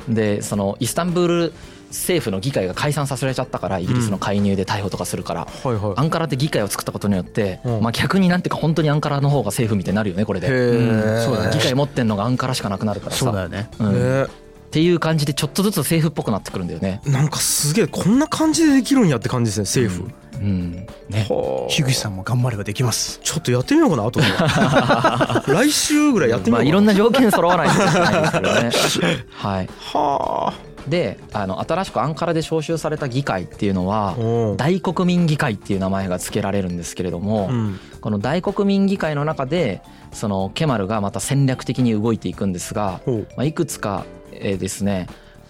[0.09, 1.53] でそのイスタンブール
[1.89, 5.95] 政府の議会が解散させられちゃったからイギリスの介入で逮捕とかするから、はいはい。
[5.97, 7.81] アンカラで議会を作ったことによって、うん。
[7.81, 10.49] まあ逆になんていうか本当にアンカラの方が政府みたいになるよねこれで。
[10.49, 11.51] へえそうだね。
[11.53, 13.25] 議会持ってんのがアンカラしかなくなるからさ。
[13.25, 13.71] そうだよね。
[13.79, 14.23] うん。
[14.23, 14.27] ね
[14.69, 17.01] っていう感じでちょっとずつ政府っぽくなってくるんだよね。
[17.07, 20.73] なんかすげえこんな感じでできるんやって感じですね政府、うん。
[21.09, 21.27] ね。
[21.31, 21.71] はあ。
[21.71, 23.19] 樋口さんも頑張ればできます。
[23.23, 24.27] ちょっとやってみようかな後で。
[25.51, 28.27] 来週ぐらいやってみようかな、まあいろんな条件揃わないといけないで
[28.73, 29.25] すけどね。
[29.31, 30.53] はい、は
[30.87, 34.55] であの新しくアンカラで招集された議会っていうのはあう。
[34.55, 37.81] ん大国民議会っていう名前が付けられるんですけれども、うん。
[38.03, 39.81] この大国民議会の中で
[40.13, 43.01] そのケマルがまた戦略的に動いていくんですが、
[43.37, 44.05] まあ、いくつか
[44.41, 45.07] えーですね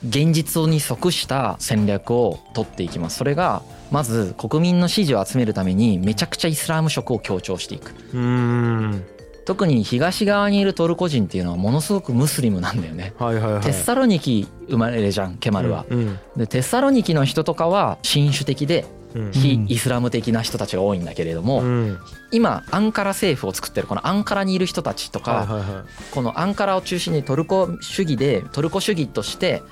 [0.07, 3.17] 現実に即した戦略を取っていきます。
[3.19, 7.91] それがまず国民の支持を集めるためにめちゃくちゃイスラーム色を強調していく。
[8.13, 9.05] うーん。
[9.45, 13.15] 特に東側にいるトルコ人っていうのはものすごくムスリムなんだよね。
[13.19, 13.63] はいはいはい。
[13.63, 18.98] テッサロニキ生まれじゃんケマルは、うんでテッサロニキの人とかは新種的でうん
[19.33, 21.99] 非イスラム的な人たちが多いんだけれども、うん。
[22.31, 25.65] 今アンカラ政府を作ってるこのアンカラにいる人たちとか、
[26.13, 29.63] このアンカラを中心にトルコ主義でトルコ主義として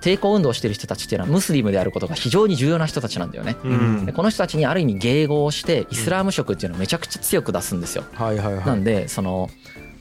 [0.00, 3.56] 抵抗運動をしてる人たちっていうのはムスリムであることが非常に重要な人たちなんだよね。
[3.64, 4.06] うん。
[4.06, 8.04] でこの人たちにある意味迎合をしてイスラーム色っていうのをめちゃくちゃ強く出すんですよ。
[8.12, 9.48] はいはいはいなんでその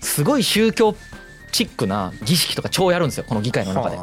[0.01, 0.95] すごい宗教
[1.53, 3.97] チックな儀式とか超やるんですよこの議会の中で。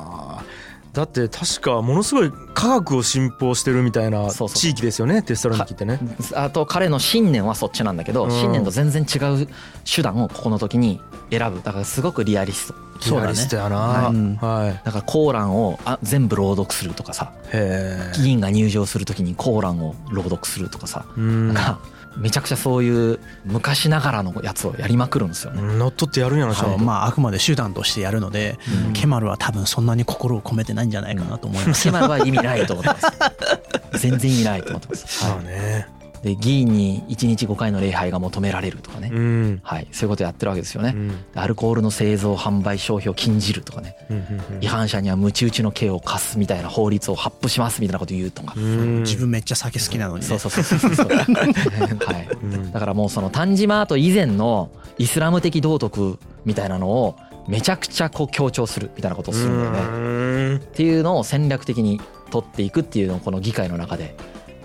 [0.93, 6.01] はあだって確かものすごい科学を信奉してるみたいな地域ですよねテスタロニキってね。
[6.35, 8.31] あと彼の信念はそっちなんだけどうん。
[8.31, 9.49] 信念と全然違う
[9.85, 11.01] 手段をここの時に
[11.31, 11.63] 選ぶ。
[11.63, 12.75] だからすごくリアリスト。
[13.13, 13.77] リアリストやな。
[13.77, 14.15] はい。
[14.15, 14.81] うんはい。
[14.85, 17.15] だからコーランをあ全部朗読するとか。
[17.15, 21.07] さへ議員が入場する時にコーランを朗読するとかさ。
[21.17, 21.55] えうん。
[21.55, 21.79] なんか
[22.17, 25.63] めちゃくちゃそういう昔ながらのやつをやりまくるんですよね。
[25.79, 31.85] 乗っ取ってやるんやなちゃんとそうまああくまで手段としてやるので、うんケマルは多分そんなに心を込めてないんじゃないかなと思います。
[31.89, 33.07] ケマルは意味ないと思ってます。
[34.09, 35.25] 全然意味ないと思ってます。
[35.25, 39.61] まあはねい、で議員に1日5回の礼拝が求められるとかね、うん。
[39.63, 40.93] はい、そういうことやってるわけですよね。
[40.95, 41.25] うん。
[41.35, 43.97] アルコールの製造販売消費を禁じるとかね。
[44.11, 44.25] うんうん
[44.61, 49.03] 違反者には鞭打ちの刑を課すみたいな法律を発布しますみたいなこと言うとか、うん。
[49.03, 51.07] 自分めっちゃ酒好きなのに、ね、そうそうそうそうそう。
[51.09, 57.17] はいうんだからもうそのタンジマート以前のイスラム的道徳みたいなのを
[57.49, 59.79] めちゃくちゃこう強調するみたいなことをするんだよね。
[59.81, 59.85] う
[60.55, 60.57] ん。
[60.57, 64.17] っていうのを戦略的に取っていくっていうのをこの議会の中で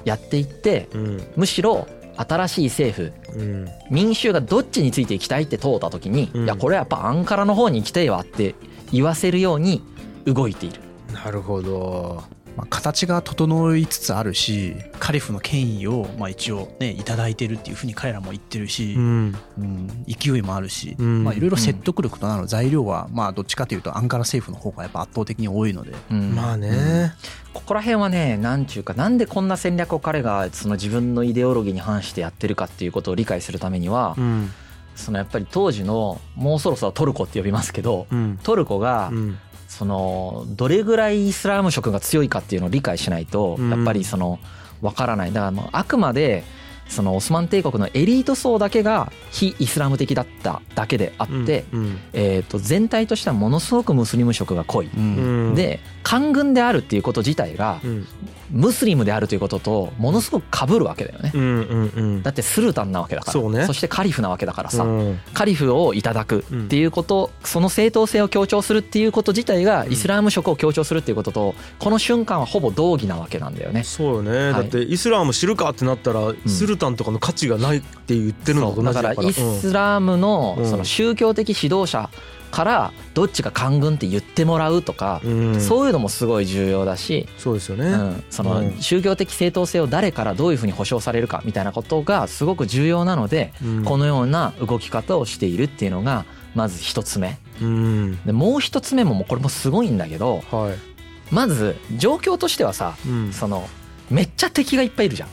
[0.06, 1.28] やっていってうん。
[1.36, 1.88] むしろ
[2.18, 3.68] 新しい政府うん。
[3.90, 6.44] 民衆がどっちについていきたいって問うた時に、うん。
[6.46, 8.56] いやこれはやっぱアンカラの方に行きたいわって
[8.92, 9.84] 言わせるように
[10.26, 10.80] 動いている。
[11.14, 12.24] なるほど
[12.56, 19.36] まあ、形が整いつつあるしカリフの権威をまあ一応ねいただいてるっていうふうに彼らも言ってるし、うん。
[19.58, 26.36] うん勢いもあるし、いろいろ説得力となる材料はまあどっちかというとアンカラ政府の方がやっぱ圧倒的に多いので、うん。
[26.36, 27.14] まあね。
[27.54, 34.52] ここら辺はねなんちゅうかなんでこんな戦略を彼がその自分のイデオロギーに反してやってるかっていうことを理解するためには、うん。
[34.96, 38.40] そのやっぱり当時のもうそろそろトルコって呼びますけどうん。
[38.44, 39.40] トルコがうん
[39.78, 43.70] そのどれぐらいイスラム色が強いかっていうのを理解しないとうん。
[43.70, 44.40] やっぱりその
[44.82, 45.34] わからない。
[45.34, 46.44] だからもうあくまで
[46.88, 52.00] そのオスマン帝国のエリート層だけが非イスラム的だっただけであって、うん。
[52.14, 54.88] えー、と全体としてはものすごくムスリム色が濃い。
[54.96, 55.56] うん。
[55.56, 58.08] で官軍であるっていうこと自体がうん
[58.52, 61.32] ムスリムであるということとものすごく被るわけだよね。
[61.34, 62.24] うんうんうん。
[62.24, 63.34] だってスルタンなわけだから。
[63.34, 63.66] そうね。
[63.74, 65.20] してカリフなわけだからさ、うん。
[65.34, 73.84] カリフをいただくっていうこと、その正当性を強調するっていうこと自体がイスラム色を強調するっていうこととこの瞬間はほぼ同義なわけなんだよね。
[73.84, 74.54] そうよね、い。
[74.54, 79.16] だってイスラーム知るかってなったら、スルタンとかの価値がないって言ってるのと同じだから。
[79.16, 79.26] そう。
[79.26, 80.70] だからイスラムのうん。
[80.70, 82.10] その宗教的指導者
[82.52, 85.62] からどっちが官軍って言ってもらうとか、うん。
[85.62, 88.78] そういうのもすごい重要だし、そうですよね、うん、そのうん。
[88.82, 93.84] 宗教的正当性を誰からどういうふうに保障されるかみたいなことがすごく重要なので、うん。
[93.84, 97.38] このような動き方をしているっていうのがまず一つ目。
[97.62, 98.24] うん。
[98.26, 103.34] でもう一つ目ももうこれもすごいんだけどはい、まず状況としてはさうん。
[103.34, 103.68] その
[104.10, 105.30] めっちゃ敵がいっぱいいるじゃん。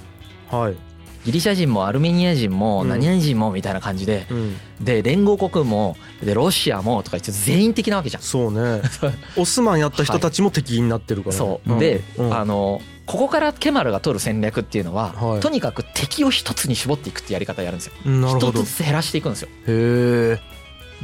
[0.56, 0.91] はい
[1.24, 2.88] ギリシャ人もアルメニア人もうん。
[2.88, 8.22] 何々人もみたいな感じでうん、で連合国もでロシアもとか言って全員的なわけじゃん。
[8.22, 8.82] そうね。
[9.36, 11.38] オスマンやった人たちも敵になってるから、ね。
[11.38, 11.78] そう。
[11.78, 12.36] で、うん。
[12.36, 15.40] あのここからケマルが取る戦略っていうのは、はい。
[15.40, 17.92] とにかく敵を一つに絞っていくってやり方をやるんですよ。
[18.04, 18.50] なるほど。
[18.50, 19.48] 一つずつ減らしていくんですよ。
[19.66, 20.52] へえ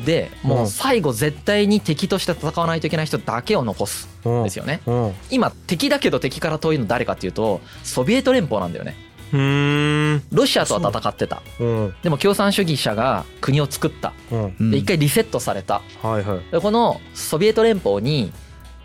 [0.04, 0.68] でもううん。
[0.68, 4.80] 最後絶対に敵として戦わないといけない人だけを残すんですよね。
[4.86, 5.12] うん。
[5.30, 9.07] 今敵だけど敵から遠いの誰かっていうとソビエト連邦なんだよね。
[9.32, 11.42] ロシアとは戦ってた。
[11.60, 11.94] うん。
[12.02, 14.12] でも共産主義者が国を作った。
[14.30, 14.54] うん。
[14.58, 15.82] うんで一回リセットされた。
[16.02, 16.52] はいはい。
[16.52, 18.32] でこのソビエト連邦に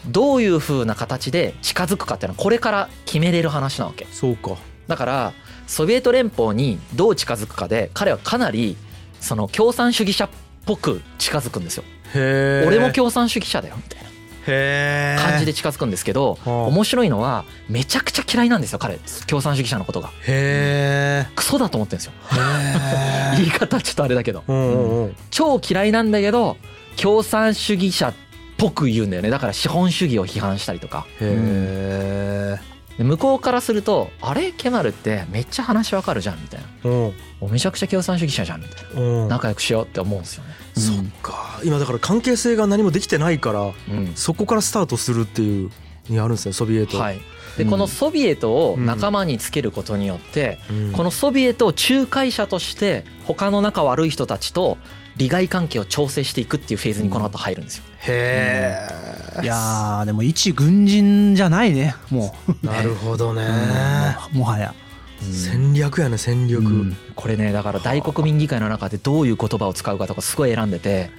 [0.07, 4.05] どういう風な形で近づくかっていうのはこれから決めれる話なわけ。
[4.11, 4.57] そうか。
[4.87, 5.33] だから
[5.65, 8.75] ソビエト連邦にどう近づくかで彼はかなり
[9.21, 10.29] その共産主義者っ
[10.65, 11.83] ぽく近づくんですよ。
[12.13, 14.09] 俺も共産主義者だよみたいな
[14.45, 16.51] 感じで近づくんですけどはあ。
[16.67, 18.99] 面白いのはめちゃくちゃ嫌いなんですよ彼。
[19.27, 20.11] 共産主義者のことが。
[20.27, 22.13] へクソだと思ってるんですよ。
[23.35, 24.43] え 言い方ちょっとあれだけど。
[24.47, 25.15] うんうんうん。
[25.31, 26.57] 超嫌いなんだけど
[26.95, 28.13] 共産主義者っ
[28.57, 29.29] ぽく言うんだよね。
[29.29, 31.05] だから資本主義を批判したりとか。
[31.19, 32.59] へ
[32.97, 34.51] で向こうからすると「あれ？
[34.51, 36.67] ケマルってめっちゃ話わかるじゃん」みたいな。
[36.85, 39.01] えうん「おめちゃくちゃ共産主義者じゃん」みたいな。
[39.01, 39.27] うん。
[39.29, 40.49] 仲良くしようって思うんですよね。
[40.75, 41.59] そっか。
[41.63, 44.11] 今だから関係性が何もできてないからうん。
[44.15, 45.71] そこからスタートするっていう
[46.09, 46.99] にあるんですよソビエト。
[46.99, 47.19] はい、
[47.57, 47.69] でうん。
[47.69, 50.91] このソビエトを仲間につけることによって、うん。
[50.91, 54.77] このソビエトを仲介者として他の仲悪い人たちと
[55.15, 57.83] 利害関係を調整していくっていうフェーズにこの後入るんですよ。
[58.07, 58.77] へ
[59.39, 59.41] え。
[59.41, 62.53] いやーでも一軍人じゃないねもう。
[62.65, 63.43] なるほどね。
[64.33, 64.73] ももはや。
[65.21, 66.61] 戦略やね戦略。
[66.63, 66.97] うん。
[67.15, 71.11] これねだから大国民議会の中でどういう言葉を使うかとかすごい選んでて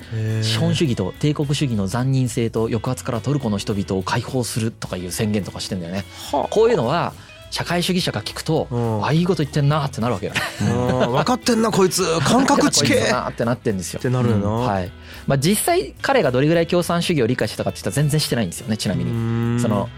[0.42, 6.04] 資本主義と帝国主義の残忍性と抑圧からトルコの人々を解放するとかいう宣言とかしてんだよね。
[6.32, 7.14] はこういうのは
[7.54, 9.06] 社会主義者が聞くとうん。
[9.06, 12.02] あいいこと言ってんなってなるわけよ分かってんなこいつ。
[12.18, 14.00] 感覚地形なってなってんですよ。
[14.00, 14.02] っ。
[14.02, 14.90] てなるよな、はい。
[15.28, 19.12] まあ、実際彼がどれぐらい共産主義を理解してたかって言ったら全然してないんですよねちなみに。
[19.54, 19.88] にその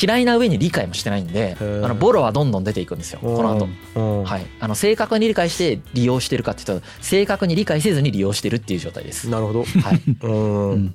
[0.00, 1.88] 嫌いな上に理解もしてないんであー。
[1.88, 3.68] のボロはどんどん出ていくんですよこの後。
[3.96, 9.28] 後はい、あの正確に理解して利用してるかって言ったら正確に理解せずに利用してるっていう状態です。
[9.28, 9.64] なるほど。
[9.64, 10.94] はい、うん、うん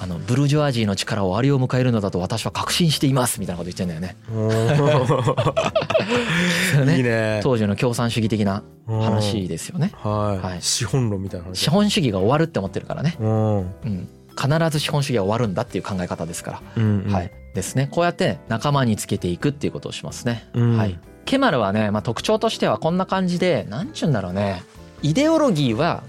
[0.00, 4.00] あのブルジョワジーの力を終わりを迎えるのだと私は確信していますみたいなこと言ってんだよ
[6.84, 6.96] ね。
[6.96, 7.40] いいね。
[7.42, 9.92] 当時の共産主義的な話ですよね。
[9.94, 10.62] はい、はい。
[10.62, 11.56] 資本論みたいな話。
[11.56, 13.16] 資本主義が終わるって思ってるからね。
[13.20, 13.58] うん。
[13.58, 16.60] うん、必ず資本主義は終わるんだっていう考え方ですから。
[16.76, 17.12] うんうん。
[17.12, 17.88] はい、ですね。
[17.90, 20.48] こうやって仲間につけていくっていうことをしますね。
[20.54, 20.76] うん。
[20.76, 24.62] はい、ケマルはね、まあ、特徴としてはこんな感じで何ちゅうんだろうね。
[25.02, 26.02] イデオロギーは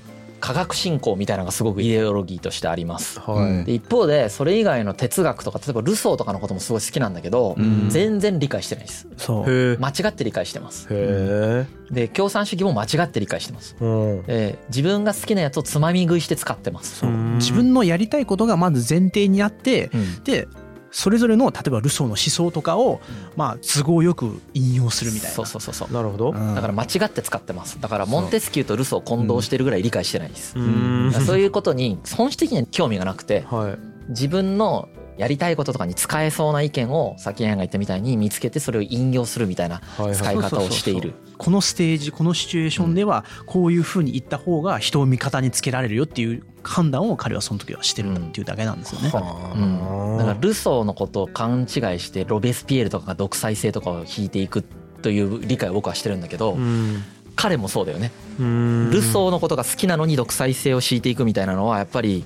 [0.45, 3.19] 科学振興みたいなのがすごくイデオロギーとしてあります。
[3.19, 3.65] はい。
[3.65, 7.89] で一方でそれ以外の哲学とか例えばルソーとかのこともすごい好きなんだけど、うん。
[7.89, 9.07] 全然理解してないです。
[9.17, 9.77] そう。
[9.79, 10.87] 間違って理解してます。
[10.91, 13.75] へで共産主義も間違って理解してます。
[13.79, 14.23] えうん。
[14.27, 17.03] で自分が好きなやつをつまみ食いして使ってます。
[17.37, 20.23] 自分のやりたいことがまず前提にあってうん。
[20.23, 20.47] で
[20.95, 23.01] それぞれの例えばルソーの思想とかを
[23.35, 25.35] まあ都合よく引用するみたいな。
[25.35, 25.93] そうそうそうそう。
[25.93, 26.31] なるほど。
[26.31, 26.55] うん。
[26.55, 27.81] だから間違って使ってます。
[27.81, 31.11] だからモンテスキューとルソーを混同してるぐらい理解してないです、うん。
[31.11, 33.77] そういうことに本質的には興味がなくてはい。
[34.07, 34.87] 自分の
[35.17, 39.81] やりたいこととかに使えそうな意見をさっきヤンが言ったみたいに見つけてそれを引用するみたいな
[40.13, 41.13] 使い方をしている。
[41.37, 49.11] このステージこのシチュエーションではこういうふうに言った方が人を味方につけられるよっていう判断を彼はその時はしてるんだっていうだけなんですよね。
[49.13, 49.57] う。
[49.57, 51.67] ん、だからルソーのことを勘違い
[51.99, 54.63] してロベスピエールとかが独裁性とかを引いていく
[55.01, 57.03] という理解を僕はしてるんだけど、うん。
[57.35, 58.91] 彼もそうだよね、うん。
[58.91, 62.23] ルソーのことが好きなのに独裁性を敷いていくみたいなのはやっぱり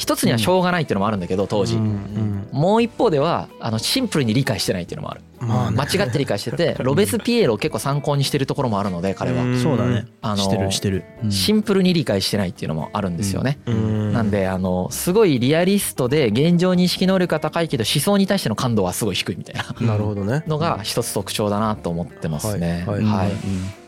[0.00, 2.48] 一つにはしょうがないっていうのもあるんだけど当時、うん。
[2.52, 5.20] もう一方ではあのシンプルに理解してないっていうのもある。
[5.40, 5.76] まあね。
[5.76, 9.42] 間違って理解してて ロベスピエールを結構参考にしてるところもあるので彼は。
[9.42, 9.62] うん。
[9.62, 10.06] そうだね。
[10.22, 11.04] あのしてるしてる。
[11.22, 11.30] うん。
[11.30, 13.58] シンプルに理解してないっていうのもあるんですよね。
[13.66, 14.12] うん。
[14.14, 19.86] なんであのすごいリアリストで現状認識能力が高いけど思想に対しての感度はすごい低いみたいな。
[19.86, 20.44] なるほどね。
[20.46, 22.84] のが一つ特徴だなと思ってますね。
[22.86, 23.02] ははい。
[23.02, 23.79] い、はい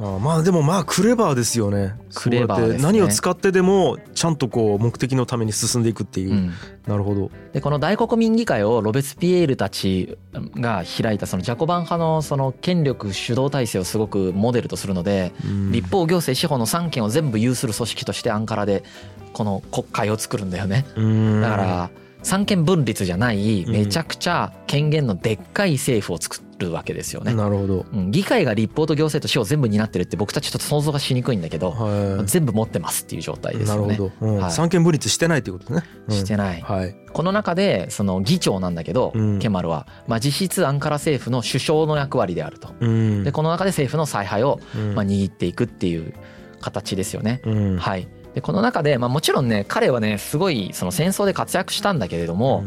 [0.00, 1.94] ああまあでもまあクレバーですよね。
[2.14, 2.82] クレバーですね。
[2.82, 6.52] 何を使ってでもちゃんとこう目的のために進んでいくっていう、うん。
[6.86, 7.30] なるほど。
[7.52, 10.16] でこの大国民議会をロベスピエールたち
[10.56, 15.72] が開いたそのジャコバン派のその権力主導体制をすごくモデルとするのでうん。
[15.72, 18.84] 立法行政司法の3権を全部有する組織としてアンカラで
[19.32, 20.86] この国会を作るんだよね。
[20.96, 21.42] うん。
[21.42, 21.90] だから
[22.22, 27.34] 三権分立じゃないうんめちゃくちゃ権限のでっかい政府を作るわけですよね。
[27.34, 27.86] なるほど。
[27.92, 33.92] うん議会が立法と行政と司法全部担ってるって僕たちちょっと想像がしにくいんだけどは全部持ってますっていう状態いですよね。
[33.92, 34.38] なるほど、うん。
[34.38, 34.50] はい。
[34.52, 36.14] 三権分立してないっていうことね、うん。
[36.14, 36.60] してない。
[36.60, 36.96] はい。
[37.12, 39.38] この中でその議長なんだけど、うん。
[39.38, 42.74] ケマルは、まあ、実質アンカラ政府の首相の役割であると。
[42.80, 43.24] うん。
[43.24, 44.94] でこの中で政府の采配を、うん。
[44.94, 46.14] まあ、握っていくっていう
[46.60, 47.40] 形ですよね。
[47.44, 47.76] うん。
[47.78, 52.64] はい、でこの中で、まあ、もちろんね彼はねすごいその戦争で活躍したんだけれども、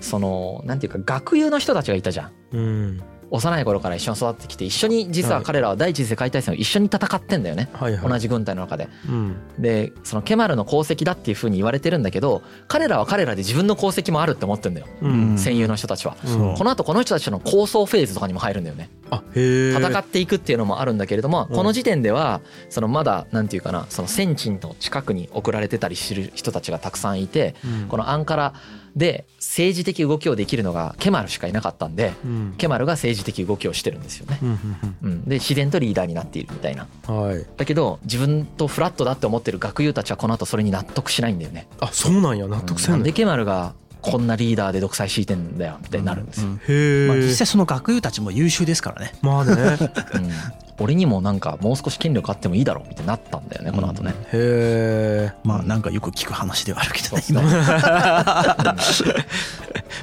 [0.00, 2.32] そのなんていうか学友の人たちがいたじゃん。
[2.52, 3.02] うん
[3.32, 7.70] 幼い頃から一緒に育ってきて一緒に実は彼らは第一次世界大戦を一緒に戦ってんだよね。
[7.72, 8.08] はいはい。
[8.10, 8.88] 同じ軍隊の中で。
[9.08, 9.36] うん。
[9.58, 15.38] でそのケマルの功績だっていうふうに言われてるんだけど彼らは彼らで自分の功績もあるって思ってんだよ、うん。
[15.38, 16.16] 戦友の人たちは。
[16.24, 16.28] う。
[16.28, 18.90] んこの後この人たちの構想フェーズとかにも入るんだよね。
[19.34, 21.56] 戦っていくっていうのもあるんだけれどもうん。
[21.56, 27.88] この時点ではそのまだなんていうかなその戦地の近くに送られてたりする人たちがたくさんいてうん。
[27.88, 28.54] このアンカラ
[28.96, 32.54] で政治的動きをできるのがケマルしかいなかったんでうん。
[32.58, 34.38] ケマルが政治的動きをしてるんですよね。
[34.42, 34.58] うん
[35.02, 36.86] うん、で自然とリーダーになっているみたいな。
[37.06, 37.46] はい。
[37.56, 41.68] だけど自分とフラットだって思ってる学友たちはこの後それに納得しないんだよね。
[41.80, 42.46] あそうなんや。
[42.46, 43.02] 納得せんん。
[43.02, 46.48] でケマルがこんなリーダーで独裁敷いてんだよみたいになるんですよ。
[46.68, 49.14] へえまあ実際その学友たちも優秀ですからね。
[49.22, 49.54] まあね。
[50.14, 50.30] うん。
[50.78, 54.14] 俺にもなんかもう少し権力あってもいいだろうみたいになったんだよねこの後ね。
[54.32, 57.22] へえまあなんかよく聞く話ではあるけどね。
[57.28, 57.42] 今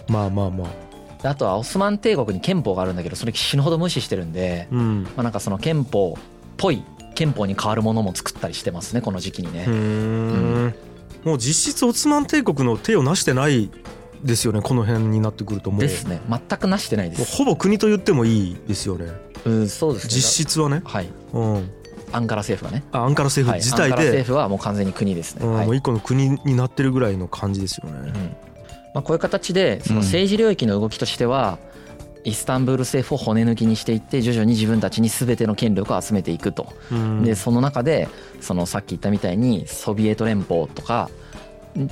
[0.07, 0.67] まあまあまあ。
[1.21, 5.03] であとはオスマン帝国に憲法があるんだけどそれ死ぬほど無視してるんで、うん。
[5.03, 6.21] まあ、なんかその憲法っ
[6.55, 6.81] ぽい
[7.15, 9.65] 憲法に変わるものも作ったりしてますねこの時期にね。
[9.67, 9.73] うー。
[9.73, 10.73] ん
[11.23, 13.69] もう実質オスマン帝国の手をなしてない
[14.23, 15.81] ですよねこの辺になってくるともう。
[15.81, 16.21] ですね。
[16.29, 17.37] 全くなしてないです。
[17.37, 19.11] ほぼ国と言ってもいいですよね。
[19.45, 20.13] うんそうですね。
[20.13, 20.81] 実質はね。
[20.83, 21.09] はい。
[21.33, 21.71] うん。
[22.11, 22.83] アンカラ政府がね。
[22.91, 25.47] あアンカラ政府はい、自体アンカラ政で、府はもう完全に国ですね。
[25.47, 25.59] はい。
[25.59, 28.11] うんもう一個の国になってるぐらいの感じですよね。
[28.13, 28.35] うん。
[28.93, 31.59] まあ、こういう形でその政治領域の動きとしては、
[32.23, 36.73] イスタンブール政府を骨抜きにしていって徐々に自分たちに全ての権力を集めていくと。
[36.91, 38.07] うんでその中で
[38.41, 41.09] そのさっき言ったみたいにソビエト連邦とか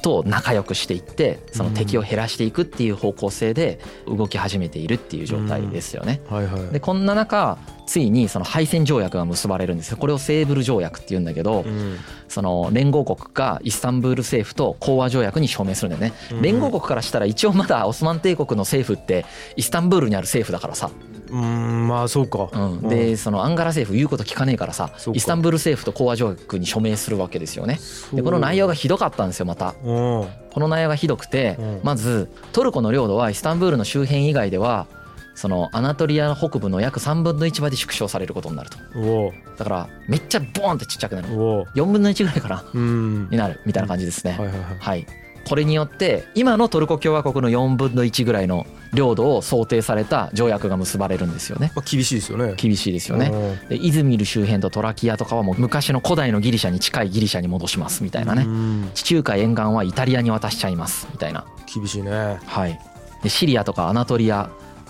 [0.02, 6.22] と仲良くしていってその敵を減らしていくっていう方向性で動き始めているっていう状態ですよね。
[6.30, 6.74] はいはい。
[6.74, 9.98] でこんな中ついにその敗戦条約が結ばれるんですよ。
[9.98, 11.98] これをセーブル条約って言うんだけど、うん。
[12.28, 16.42] その連合国がイスタンブール政府と講和条約に署名するんだよね、うん。
[16.42, 19.26] 連合国からしたら一応まだオスマン帝国の政府って
[19.56, 20.92] イスタンブールにある政府だからさ、
[21.30, 22.50] うんまあそうか。
[22.52, 27.80] うん、でそのアンガラ政府言うこと聞かねえからさイスタンブール政府と講和条約に署名するわけですよね。
[28.14, 29.76] でこの内容がひどかったんですよまた。
[29.84, 30.28] うん。
[30.52, 31.80] この内容がひどくてうん。
[31.84, 34.88] まずトルコの領土はイスタンブールの周辺以外では
[35.36, 38.78] そのアナトリア北部の約3分の1まで縮小されることになると。
[39.00, 41.28] おだからめっちゃボーンってちっちゃくなる。
[41.40, 43.30] お4分の1ぐらいかなうん。
[43.30, 44.38] になるみたいな感じですね、
[44.80, 45.06] はい、
[45.48, 51.72] これによって今のトルコ共和国の4分の1ぐらいの領土を想定された条約が結ばれるんですよね。
[51.76, 52.54] まあ厳しいですよね。
[52.58, 53.32] 厳しいですよね。
[53.70, 58.44] でイズミル周辺とトラキアとかはもう昔の古代のギリシャに近いギリシャに戻しますみたいなね。
[58.44, 58.92] うん。
[58.94, 61.46] 地中海沿岸はイタリアに渡しちゃいますみたいな。
[61.74, 62.40] 厳しいね。
[62.46, 62.80] はい。
[63.24, 64.50] でシリアとかアナトリア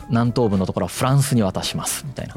[0.10, 2.36] 南東部のところはフランスに渡しますみたいな。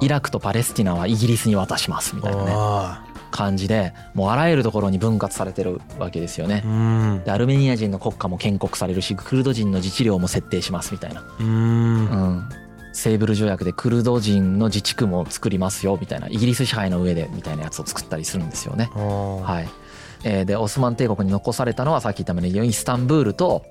[0.00, 2.52] イラクとパレスティナはイギリスに渡しますみたいなね。
[2.54, 6.62] あ感じでもうあらゆるところに分割されてるわけですよね。
[7.24, 11.46] でアルメニア人の国家も建国されるしクルド人の自治領も設定しますみたいな、うん。
[11.46, 11.50] う
[12.40, 12.48] ん、
[12.92, 16.28] セーブル条約でクルド人の自治区も作りますよみたいな。
[16.28, 18.90] イギリス支配の上でみたいなやつを作ったりするんですよね。
[18.94, 19.68] はい。
[20.24, 23.64] えーでオスマン帝国に残されたのはさっき言ったようにイスタンブールと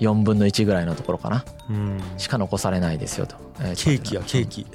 [0.00, 1.44] 4分の1ぐらいのところかな。
[1.70, 2.00] うん。
[2.18, 4.66] しか残されないですよと、えケーキやケーキ。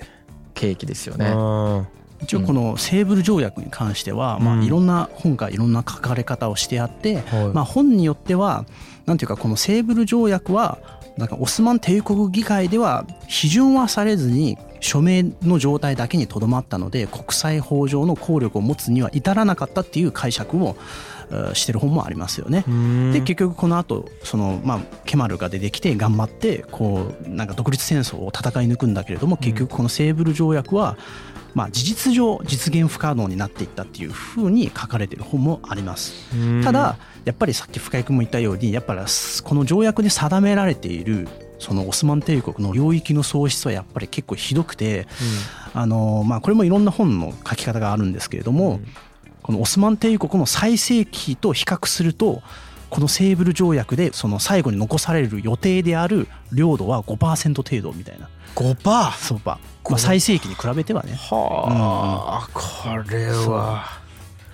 [0.54, 1.28] ケーキですよね。
[1.28, 1.86] あ
[2.24, 4.59] 一応このセーブル条約に関しては、まうん。
[4.61, 8.65] あいろんな本がいろんな書かれ方をしてあって、まあ本によっては
[9.05, 10.78] なんていうかこのセーブル条約は
[11.17, 20.76] なんかオスマン帝国議会では批准はされずに署名の状態だけにとどまったので国際法上の効力を持つには至らなかったっていう解釈を
[21.32, 22.65] えしてる本もありますよね。
[23.13, 30.97] で結局この後そのまあケマルが出てきて頑張ってこうなんか独立戦争を戦い抜くんだけれども結局このセーブル条約は
[31.54, 36.14] まあ事実上実現不可能になっていったっていうふうに書かれてる本もあります。
[36.64, 39.02] ただやっぱりさっき深井君も言ったようにやっぱり
[39.43, 41.28] この条約で定められている
[41.60, 45.08] そのオスマン帝国の領域の喪失はやっぱり結構ひどくて、
[45.76, 48.88] うん、あのまあこれもいろんな本の書き方があるんですけれども、うん、
[49.43, 52.41] このオスマン帝国の最盛期と比較すると
[52.92, 58.30] このセーブル条約でその最後に残される予定である領土は5%程度みたいな。
[58.56, 61.14] 5%そうパまあ、最盛期に比べてはね。
[61.14, 63.86] はあ、うん、これは、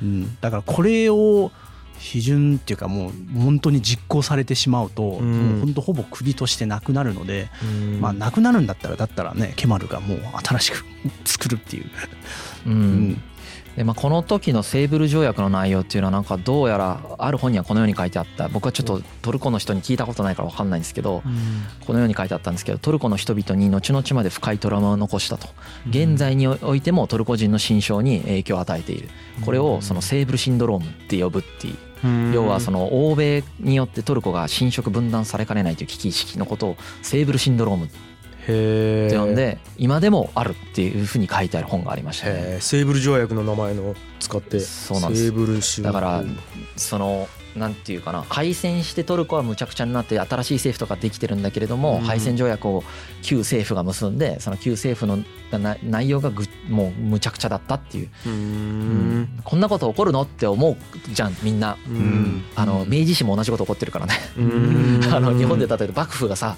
[0.02, 0.06] う。
[0.06, 1.52] ん、だからこれを
[2.00, 7.50] 批准っていうかもう本当に実行されてしまうと、もう本当ほぼ国としてなくなるので、
[8.00, 10.86] まあなくなるんだったらだったらねケマルがもう新しく
[11.26, 11.86] 作るっていう、
[12.68, 13.22] うん、
[13.78, 18.50] でまあ、この時のセーブル条約の内容っていうのはなんかどうやらある本にはこのように書いてあった。
[18.50, 21.22] 僕はちょっとトルコの人に聞いたことないから分かんないんですけど、
[21.86, 25.48] このように書いてあったんですけどトルコの人々に後々まで深いトラウマを残したと。
[25.88, 29.10] 現在においてもトルコ人の心象に影響を与えている。
[29.46, 31.78] これをそのセーブルシンドロームって呼ぶっていう。
[32.34, 37.90] 要はその欧米によってトルコが侵食分断されかねないという危機意識のことをセーブルシンドローム
[38.48, 42.58] って呼んで今でもあるっていうふうに書いてある本がありましたね。
[42.62, 45.82] セーブル条約の名前の使ってそうなんです。
[45.82, 46.24] だから
[46.76, 47.28] その
[47.58, 52.84] なんていうかな敗戦してトルコはむちゃくちゃになって新しい政府とかできてるんだけれども、敗戦条約を
[53.24, 55.24] 旧政府が結んでその旧政府の
[55.84, 58.10] 内容がぐもうむちゃくちゃだったっていう。
[58.28, 60.78] うん、こんなこと起こるのって思う
[61.12, 64.14] じゃんみんな、うん、あの明治史も同じこと起こってるからね。
[65.12, 66.58] あの日本で例えば幕府がさ、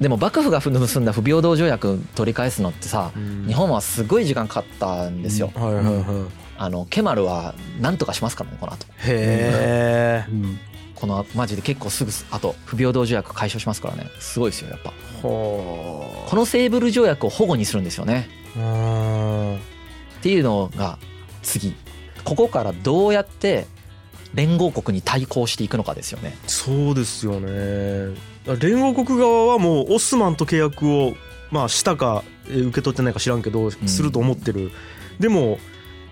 [0.00, 3.12] でも幕府が結んだ不平等条約取り返すのってさ、
[3.46, 5.50] 日本はすごい時間かかったんですよ。
[5.54, 6.04] はいはいはい、
[6.58, 8.86] あのケマルは何とかしますからねこの後。
[8.98, 10.58] へえ、うん。
[10.94, 14.92] このマジで結構すぐあと不平等条約解消しますからねすごいですよやっぱ。
[15.22, 18.28] このセーブル条約を保護にするんですよね。
[18.54, 20.98] っていうのが
[21.42, 21.74] 次
[22.24, 23.66] ここからどうやって
[24.34, 26.36] 連合国に対抗していくのかですよね。
[26.46, 28.14] そうですよね
[28.54, 31.14] 連合国側はもうオスマンと契約を
[31.50, 34.70] まあしたか受け取ってないか知らんけどすると思ってる、うん、
[35.18, 35.58] でも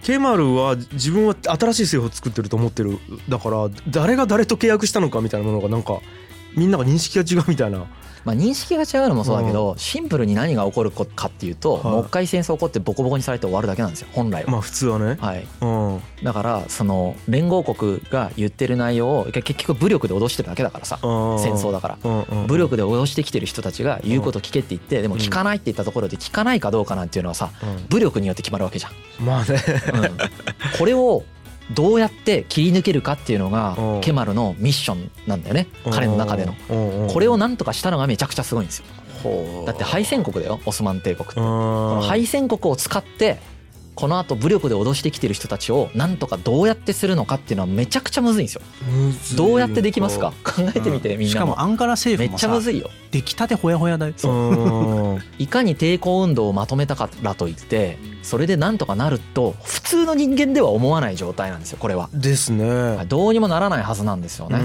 [0.02, 2.98] ケマルは自分は新しい政府を作ってると思ってる。
[3.28, 6.00] だから誰が誰と契約したのかみたいなものがなんか
[6.56, 7.86] みんなが認識が違うみたいな。
[8.24, 14.50] まあ、認識が違うのもそうだけど、シンプルに何が起こるかっていうと、もう一回戦争起こってボコボコにされて終わるだけなんですよ本来は。
[14.50, 15.18] まあ普通はね。
[15.20, 15.46] はい。
[15.60, 21.08] うん、だからその連合国が言ってる内容を結局武力で脅してるだけだからさ戦
[21.54, 21.98] 争だから、
[22.46, 27.50] 武力で脅してきてる人たちが言うこと聞けって言ってでも聞かないって言ったところで聞かないかどうかなんていうのはさ、
[27.90, 28.92] 武力によって決まるわけじゃん。
[29.22, 31.24] まあね、うん、これを
[31.72, 35.66] どうやって切り抜けるかっていうのがケマルのミッションなんだよね。
[35.90, 36.54] 彼の中での。
[37.08, 38.84] これをなんとかしたのがめちゃくちゃすごいんですよ。
[39.64, 41.34] だって敗戦国だよオスマン帝国って。
[41.36, 43.38] この敗戦国を使って
[43.94, 48.62] このあと武力で脅してきてる人たちをなんとかどうやってするのかっていうのはめちゃくちゃむずいんですよ。
[49.36, 50.32] どうやってできますか？
[50.42, 52.90] 考えてみてみんなしかもアンカラ政府もめっちゃむずいよ。
[53.10, 54.14] 出来たてほやほやだよ。
[55.38, 62.10] いかに抵抗運動をまとめたからといってそれでなんとかなると普通の人間では思わない状態なんですよこれは。
[62.12, 63.04] ですね。
[63.06, 64.58] どうにもならないはずなんですよね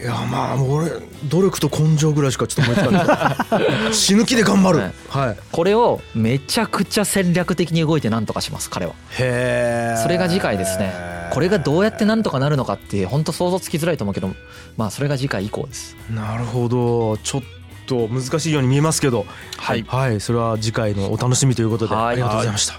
[0.00, 0.90] いやまあもう俺
[1.24, 3.94] 努力と根性ぐらいしかちょっと思いつかない。
[3.94, 4.78] 死ぬ気で頑張る、
[5.10, 8.92] はい、これをめちゃくちゃ戦略的に動いて何とかします彼は。
[9.18, 10.94] へえそれが次回ですね。
[11.32, 14.30] これがどうやって何とかなるのかって本当想像つきづらいと思うけど
[14.76, 15.96] まあそれが次回以降です。
[16.08, 17.18] なるほど。
[17.18, 17.42] ちょっ
[17.86, 19.26] と難しいように見えますけど。
[19.56, 22.74] はい、はい、それは次回のお楽しみということでありがとうございました。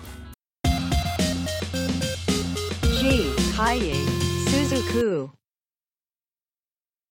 [2.98, 3.96] G ハイエ
[4.48, 5.39] スズク